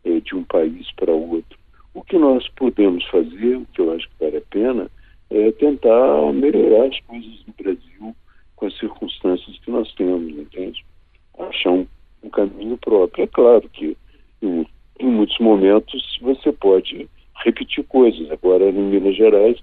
é, 0.03 0.19
de 0.19 0.35
um 0.35 0.43
país 0.43 0.91
para 0.91 1.11
outro. 1.11 1.57
O 1.95 2.03
que 2.03 2.15
nós 2.19 2.47
podemos 2.49 3.03
fazer, 3.05 3.55
o 3.55 3.65
que 3.73 3.81
eu 3.81 3.91
acho 3.93 4.07
que 4.07 4.23
vale 4.23 4.37
a 4.37 4.41
pena, 4.51 4.87
é 5.31 5.51
tentar 5.53 6.31
melhorar 6.31 6.85
as 6.85 6.99
coisas 7.07 7.43
no 7.47 7.53
Brasil 7.57 8.15
com 8.55 8.67
as 8.67 8.77
circunstâncias 8.77 9.57
que 9.57 9.71
nós 9.71 9.91
temos, 9.95 10.31
entende? 10.31 10.85
Achar 11.39 11.71
um, 11.71 11.87
um 12.21 12.29
caminho 12.29 12.77
próprio. 12.77 13.23
É 13.23 13.27
claro 13.27 13.67
que 13.67 13.97
em, 14.43 14.67
em 14.99 15.07
muitos 15.07 15.39
momentos 15.39 16.19
você 16.21 16.51
pode 16.51 17.09
repetir 17.45 17.83
coisas. 17.85 18.29
Agora, 18.31 18.67
em 18.67 18.73
Minas 18.73 19.15
Gerais, 19.15 19.57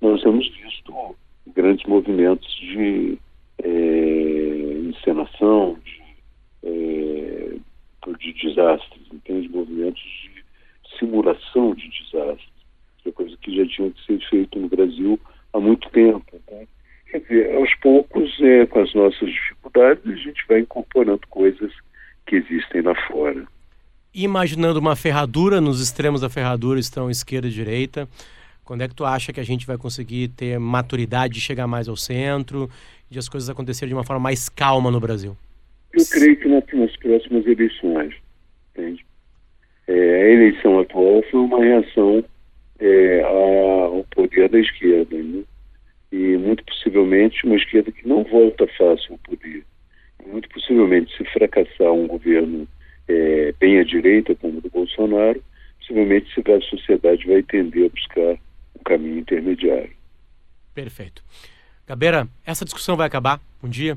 nós 0.00 0.22
temos 0.22 0.48
visto 0.48 1.16
grandes 1.54 1.86
movimentos 1.86 2.48
de 2.56 3.18
é, 3.62 4.78
encenação, 4.88 5.78
de, 5.84 6.02
é, 6.64 7.56
de 8.18 8.32
desastres, 8.32 9.02
entende? 9.12 9.48
Movimentos 9.48 10.02
de 10.02 10.98
simulação 10.98 11.74
de 11.74 11.88
desastres, 11.88 12.48
que 13.02 13.10
é 13.10 13.12
coisa 13.12 13.36
que 13.36 13.56
já 13.56 13.66
tinha 13.66 13.90
que 13.90 14.04
ser 14.04 14.18
feito 14.28 14.58
no 14.58 14.68
Brasil 14.68 15.20
há 15.52 15.60
muito 15.60 15.88
tempo. 15.90 16.40
Né? 16.50 16.66
Quer 17.10 17.20
dizer, 17.20 17.56
aos 17.56 17.74
poucos, 17.76 18.40
é, 18.40 18.66
com 18.66 18.80
as 18.80 18.92
nossas 18.94 19.28
dificuldades, 19.28 20.04
a 20.06 20.16
gente 20.16 20.44
vai 20.48 20.60
incorporando 20.60 21.26
coisas 21.28 21.72
que 22.26 22.36
existem 22.36 22.82
lá 22.82 22.94
fora 23.06 23.46
imaginando 24.24 24.80
uma 24.80 24.96
ferradura, 24.96 25.60
nos 25.60 25.80
extremos 25.80 26.20
da 26.20 26.28
ferradura 26.28 26.80
estão 26.80 27.10
esquerda 27.10 27.48
e 27.48 27.50
direita. 27.50 28.08
Quando 28.64 28.82
é 28.82 28.88
que 28.88 28.94
tu 28.94 29.04
acha 29.04 29.32
que 29.32 29.40
a 29.40 29.44
gente 29.44 29.66
vai 29.66 29.78
conseguir 29.78 30.28
ter 30.28 30.58
maturidade 30.58 31.34
de 31.34 31.40
chegar 31.40 31.66
mais 31.66 31.88
ao 31.88 31.96
centro, 31.96 32.68
de 33.10 33.18
as 33.18 33.28
coisas 33.28 33.48
acontecerem 33.48 33.88
de 33.88 33.94
uma 33.94 34.04
forma 34.04 34.20
mais 34.20 34.48
calma 34.48 34.90
no 34.90 35.00
Brasil? 35.00 35.36
Eu 35.92 36.04
creio 36.10 36.36
que 36.36 36.48
nas 36.76 36.96
próximas 36.96 37.46
eleições? 37.46 38.14
É, 39.86 40.22
a 40.22 40.30
eleição 40.30 40.78
atual 40.78 41.22
foi 41.30 41.40
uma 41.40 41.64
reação 41.64 42.22
é, 42.78 43.22
ao 43.22 44.04
poder 44.14 44.48
da 44.50 44.60
esquerda, 44.60 45.16
né? 45.16 45.42
e 46.12 46.36
muito 46.36 46.64
possivelmente 46.64 47.44
uma 47.46 47.56
esquerda 47.56 47.90
que 47.90 48.06
não 48.06 48.22
volta 48.24 48.66
fácil 48.66 49.12
ao 49.12 49.18
poder. 49.18 49.64
Muito 50.26 50.48
possivelmente, 50.50 51.16
se 51.16 51.24
fracassar 51.32 51.90
um 51.92 52.06
governo 52.06 52.68
é, 53.08 53.54
bem 53.58 53.78
à 53.78 53.84
direita, 53.84 54.34
como 54.34 54.60
do 54.60 54.70
Bolsonaro, 54.70 55.42
possivelmente 55.78 56.28
a 56.40 56.60
sociedade 56.60 57.26
vai 57.26 57.42
tender 57.42 57.86
a 57.86 57.88
buscar 57.88 58.42
um 58.78 58.82
caminho 58.84 59.18
intermediário. 59.18 59.90
Perfeito. 60.74 61.22
Gabeira, 61.86 62.28
essa 62.44 62.64
discussão 62.64 62.96
vai 62.96 63.06
acabar 63.06 63.40
um 63.62 63.68
dia? 63.68 63.96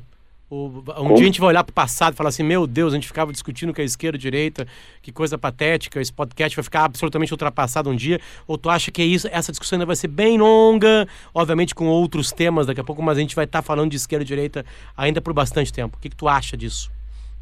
Um 0.50 0.82
Como? 0.84 1.16
dia 1.16 1.24
a 1.24 1.28
gente 1.28 1.40
vai 1.40 1.50
olhar 1.50 1.64
para 1.64 1.72
o 1.72 1.74
passado 1.74 2.14
e 2.14 2.18
falar 2.18 2.28
assim: 2.28 2.44
meu 2.44 2.68
Deus, 2.68 2.92
a 2.92 2.98
gente 2.98 3.08
ficava 3.08 3.32
discutindo 3.32 3.74
que 3.74 3.80
a 3.80 3.86
esquerda, 3.86 4.18
a 4.18 4.20
direita, 4.20 4.68
que 5.02 5.10
coisa 5.10 5.38
patética, 5.38 6.02
esse 6.02 6.12
podcast 6.12 6.54
vai 6.58 6.64
ficar 6.64 6.84
absolutamente 6.84 7.32
ultrapassado 7.34 7.90
um 7.90 7.96
dia? 7.96 8.20
Ou 8.46 8.58
tu 8.58 8.70
acha 8.70 8.92
que 8.92 9.02
é 9.02 9.06
isso, 9.06 9.30
essa 9.32 9.52
discussão 9.52 9.78
ainda 9.78 9.86
vai 9.86 9.96
ser 9.96 10.10
bem 10.10 10.38
longa, 10.38 11.08
obviamente 11.34 11.74
com 11.74 11.88
outros 11.88 12.34
temas 12.34 12.68
daqui 12.68 12.82
a 12.82 12.84
pouco, 12.84 13.02
mas 13.02 13.18
a 13.18 13.22
gente 13.22 13.34
vai 13.34 13.46
estar 13.46 13.60
tá 13.60 13.64
falando 13.64 13.92
de 13.92 13.98
esquerda 13.98 14.24
e 14.24 14.28
direita 14.28 14.66
ainda 14.96 15.22
por 15.22 15.34
bastante 15.34 15.72
tempo? 15.72 15.98
O 15.98 16.02
que, 16.02 16.10
que 16.10 16.16
tu 16.18 16.28
acha 16.28 16.58
disso? 16.58 16.92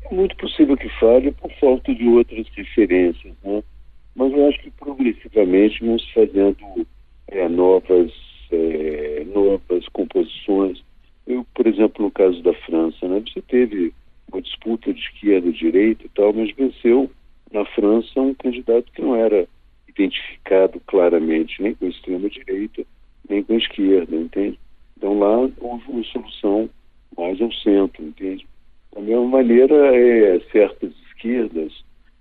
É 0.03 0.13
muito 0.13 0.35
possível 0.38 0.77
que 0.77 0.89
falhe 0.99 1.31
por 1.31 1.51
falta 1.59 1.93
de 1.93 2.07
outras 2.07 2.47
referências, 2.55 3.33
né? 3.43 3.63
mas 4.15 4.33
eu 4.33 4.47
acho 4.47 4.59
que 4.59 4.71
progressivamente 4.71 5.79
vamos 5.79 6.09
fazendo 6.12 6.57
é, 7.27 7.47
novas, 7.47 8.12
é, 8.51 9.23
novas 9.25 9.88
composições. 9.89 10.83
Eu, 11.27 11.45
por 11.53 11.67
exemplo, 11.67 12.03
no 12.03 12.12
caso 12.12 12.41
da 12.41 12.53
França, 12.53 13.07
né, 13.07 13.21
você 13.21 13.41
teve 13.41 13.93
uma 14.31 14.41
disputa 14.41 14.93
de 14.93 14.99
esquerda 14.99 15.47
e 15.47 15.53
direita 15.53 16.05
e 16.05 16.09
tal, 16.09 16.33
mas 16.33 16.51
venceu 16.55 17.09
na 17.51 17.65
França 17.65 18.19
um 18.19 18.33
candidato 18.33 18.91
que 18.91 19.01
não 19.01 19.15
era 19.15 19.47
identificado 19.88 20.79
claramente 20.88 21.62
nem 21.62 21.73
com 21.75 21.85
a 21.85 21.89
extrema-direita, 21.89 22.83
nem 23.27 23.43
com 23.43 23.53
a 23.53 23.57
esquerda, 23.57 24.15
entende? 24.15 24.59
Então 24.97 25.17
lá 25.19 25.38
houve 25.38 25.83
uma 25.88 26.03
solução 26.05 26.69
mais 27.17 27.41
ao 27.41 27.51
centro, 27.53 28.03
entende? 28.03 28.47
Da 28.99 29.05
mesma 29.05 29.27
maneira, 29.27 29.95
é, 29.95 30.41
certas 30.51 30.91
esquerdas, 31.07 31.71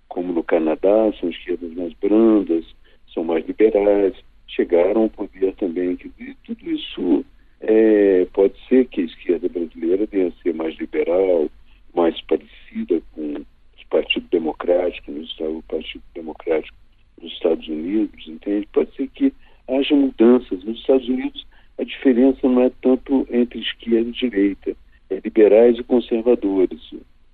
como 0.06 0.32
no 0.32 0.44
Canadá, 0.44 1.12
são 1.18 1.28
esquerdas 1.28 1.74
mais 1.74 1.92
brandas, 1.94 2.64
são 3.12 3.24
mais 3.24 3.44
liberais, 3.44 4.14
chegaram 4.46 5.02
ao 5.02 5.10
poder 5.10 5.56
também. 5.56 5.98
E 6.20 6.34
tudo 6.44 6.70
isso 6.70 7.24
é, 7.62 8.28
pode 8.32 8.54
ser 8.68 8.86
que 8.86 9.00
a 9.00 9.04
esquerda 9.06 9.48
brasileira 9.48 10.06
venha 10.06 10.28
a 10.28 10.42
ser 10.42 10.54
mais 10.54 10.78
liberal, 10.78 11.50
mais 11.96 12.20
parecida 12.22 13.02
com 13.12 13.22
o 13.22 13.46
Partido 13.90 14.28
Democrático, 14.30 15.10
o 15.10 15.62
Partido 15.64 16.04
Democrático 16.14 16.76
nos 17.20 17.32
Estados 17.32 17.66
Unidos, 17.66 18.28
entende? 18.28 18.68
Pode 18.72 18.94
ser 18.94 19.08
que 19.08 19.32
haja 19.68 19.96
mudanças. 19.96 20.62
Nos 20.62 20.78
Estados 20.78 21.08
Unidos, 21.08 21.44
a 21.76 21.82
diferença 21.82 22.48
não 22.48 22.62
é 22.62 22.70
tanto 22.80 23.26
entre 23.32 23.58
esquerda 23.58 24.10
e 24.10 24.12
direita 24.12 24.76
liberais 25.16 25.78
e 25.78 25.84
conservadores, 25.84 26.80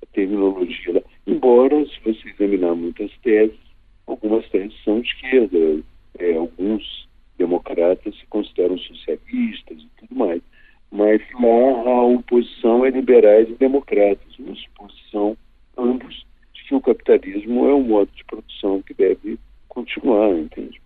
a 0.03 0.07
terminologia. 0.13 1.03
Embora, 1.27 1.85
se 1.87 1.99
você 2.05 2.29
examinar 2.29 2.75
muitas 2.75 3.11
teses, 3.23 3.59
algumas 4.07 4.49
teses 4.49 4.75
são 4.85 5.01
de 5.01 5.09
esquerda, 5.09 5.83
é, 6.19 6.37
alguns 6.37 7.09
democratas 7.37 8.15
se 8.17 8.27
consideram 8.27 8.79
socialistas 8.79 9.79
e 9.79 9.89
tudo 9.99 10.15
mais. 10.15 10.43
mas 10.91 11.21
lá 11.33 11.91
a 11.91 12.05
oposição 12.05 12.87
é 12.87 12.91
liberais 12.91 13.49
e 13.49 13.55
democratas, 13.55 14.39
uma 14.39 14.53
exposição, 14.53 15.37
ambos, 15.77 16.25
de 16.53 16.63
que 16.65 16.75
o 16.75 16.81
capitalismo 16.81 17.69
é 17.69 17.75
um 17.75 17.83
modo 17.83 18.11
de 18.15 18.25
produção 18.25 18.81
que 18.83 18.95
deve 18.95 19.39
continuar, 19.69 20.31
entende? 20.39 20.81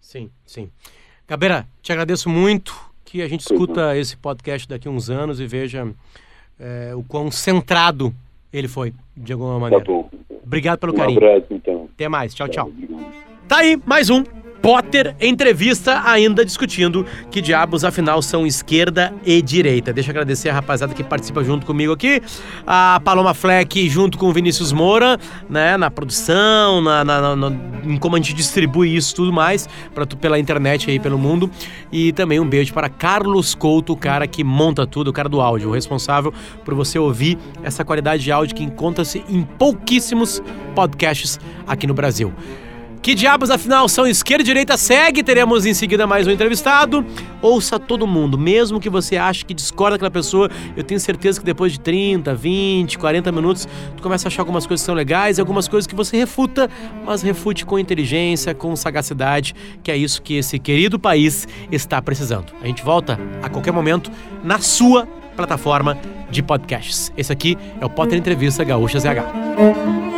Sim, 0.00 0.30
sim. 0.46 0.70
Gabeira, 1.26 1.66
te 1.82 1.90
agradeço 1.90 2.28
muito 2.28 2.89
que 3.10 3.22
a 3.22 3.28
gente 3.28 3.40
escuta 3.40 3.96
esse 3.96 4.16
podcast 4.16 4.68
daqui 4.68 4.86
a 4.86 4.90
uns 4.90 5.10
anos 5.10 5.40
e 5.40 5.46
veja 5.46 5.92
é, 6.60 6.92
o 6.94 7.02
quão 7.02 7.28
centrado 7.28 8.14
ele 8.52 8.68
foi, 8.68 8.94
de 9.16 9.32
alguma 9.32 9.58
maneira. 9.58 9.84
Tá 9.84 9.90
bom. 9.90 10.08
Obrigado 10.44 10.78
pelo 10.78 10.92
um 10.92 10.96
carinho. 10.96 11.20
Um 11.20 11.26
abraço, 11.26 11.46
então. 11.50 11.88
Até 11.92 12.08
mais. 12.08 12.32
Tchau, 12.32 12.48
tchau. 12.48 12.70
Tá 13.50 13.56
aí, 13.56 13.76
mais 13.84 14.08
um 14.10 14.22
Potter 14.62 15.16
entrevista 15.20 16.02
ainda 16.04 16.44
discutindo 16.44 17.04
que 17.32 17.40
diabos 17.40 17.84
afinal 17.84 18.22
são 18.22 18.46
esquerda 18.46 19.12
e 19.26 19.42
direita. 19.42 19.92
Deixa 19.92 20.10
eu 20.10 20.12
agradecer 20.12 20.50
a 20.50 20.52
rapaziada 20.52 20.94
que 20.94 21.02
participa 21.02 21.42
junto 21.42 21.66
comigo 21.66 21.92
aqui, 21.92 22.22
a 22.64 23.00
Paloma 23.04 23.34
Fleck 23.34 23.88
junto 23.88 24.16
com 24.18 24.28
o 24.28 24.32
Vinícius 24.32 24.70
Moura, 24.70 25.18
né, 25.48 25.76
na 25.76 25.90
produção, 25.90 26.80
na, 26.80 27.04
na, 27.04 27.34
na 27.34 27.52
em 27.82 27.96
como 27.96 28.14
a 28.14 28.20
gente 28.20 28.34
distribui 28.34 28.94
isso 28.94 29.16
tudo 29.16 29.32
mais 29.32 29.68
para 29.92 30.06
pela 30.06 30.38
internet 30.38 30.88
aí 30.88 31.00
pelo 31.00 31.18
mundo 31.18 31.50
e 31.90 32.12
também 32.12 32.38
um 32.38 32.48
beijo 32.48 32.72
para 32.72 32.88
Carlos 32.88 33.52
Couto, 33.52 33.94
o 33.94 33.96
cara 33.96 34.28
que 34.28 34.44
monta 34.44 34.86
tudo, 34.86 35.08
o 35.08 35.12
cara 35.12 35.28
do 35.28 35.40
áudio, 35.40 35.70
o 35.70 35.72
responsável 35.72 36.32
por 36.64 36.72
você 36.74 37.00
ouvir 37.00 37.36
essa 37.64 37.84
qualidade 37.84 38.22
de 38.22 38.30
áudio 38.30 38.54
que 38.54 38.62
encontra-se 38.62 39.24
em 39.28 39.42
pouquíssimos 39.42 40.40
podcasts 40.72 41.40
aqui 41.66 41.84
no 41.84 41.94
Brasil. 41.94 42.32
Que 43.02 43.14
diabos 43.14 43.50
afinal 43.50 43.88
são 43.88 44.06
esquerda 44.06 44.42
e 44.42 44.44
direita? 44.44 44.76
Segue, 44.76 45.22
teremos 45.22 45.64
em 45.64 45.72
seguida 45.72 46.06
mais 46.06 46.26
um 46.26 46.30
entrevistado. 46.30 47.04
Ouça 47.40 47.78
todo 47.78 48.06
mundo, 48.06 48.36
mesmo 48.36 48.78
que 48.78 48.90
você 48.90 49.16
ache 49.16 49.42
que 49.42 49.54
discorda 49.54 49.96
daquela 49.96 50.10
pessoa, 50.10 50.50
eu 50.76 50.84
tenho 50.84 51.00
certeza 51.00 51.40
que 51.40 51.46
depois 51.46 51.72
de 51.72 51.80
30, 51.80 52.34
20, 52.34 52.98
40 52.98 53.32
minutos, 53.32 53.66
tu 53.96 54.02
começa 54.02 54.26
a 54.26 54.28
achar 54.28 54.42
algumas 54.42 54.66
coisas 54.66 54.82
que 54.82 54.86
são 54.86 54.94
legais 54.94 55.38
e 55.38 55.40
algumas 55.40 55.66
coisas 55.66 55.86
que 55.86 55.94
você 55.94 56.18
refuta, 56.18 56.68
mas 57.06 57.22
refute 57.22 57.64
com 57.64 57.78
inteligência, 57.78 58.54
com 58.54 58.76
sagacidade, 58.76 59.54
que 59.82 59.90
é 59.90 59.96
isso 59.96 60.20
que 60.20 60.34
esse 60.34 60.58
querido 60.58 60.98
país 60.98 61.48
está 61.72 62.02
precisando. 62.02 62.52
A 62.60 62.66
gente 62.66 62.82
volta 62.82 63.18
a 63.42 63.48
qualquer 63.48 63.72
momento 63.72 64.10
na 64.44 64.58
sua 64.58 65.06
plataforma 65.34 65.96
de 66.30 66.42
podcasts. 66.42 67.10
Esse 67.16 67.32
aqui 67.32 67.56
é 67.80 67.86
o 67.86 67.88
Potter 67.88 68.18
Entrevista 68.18 68.62
Gaúcha 68.62 69.00
ZH. 69.00 70.09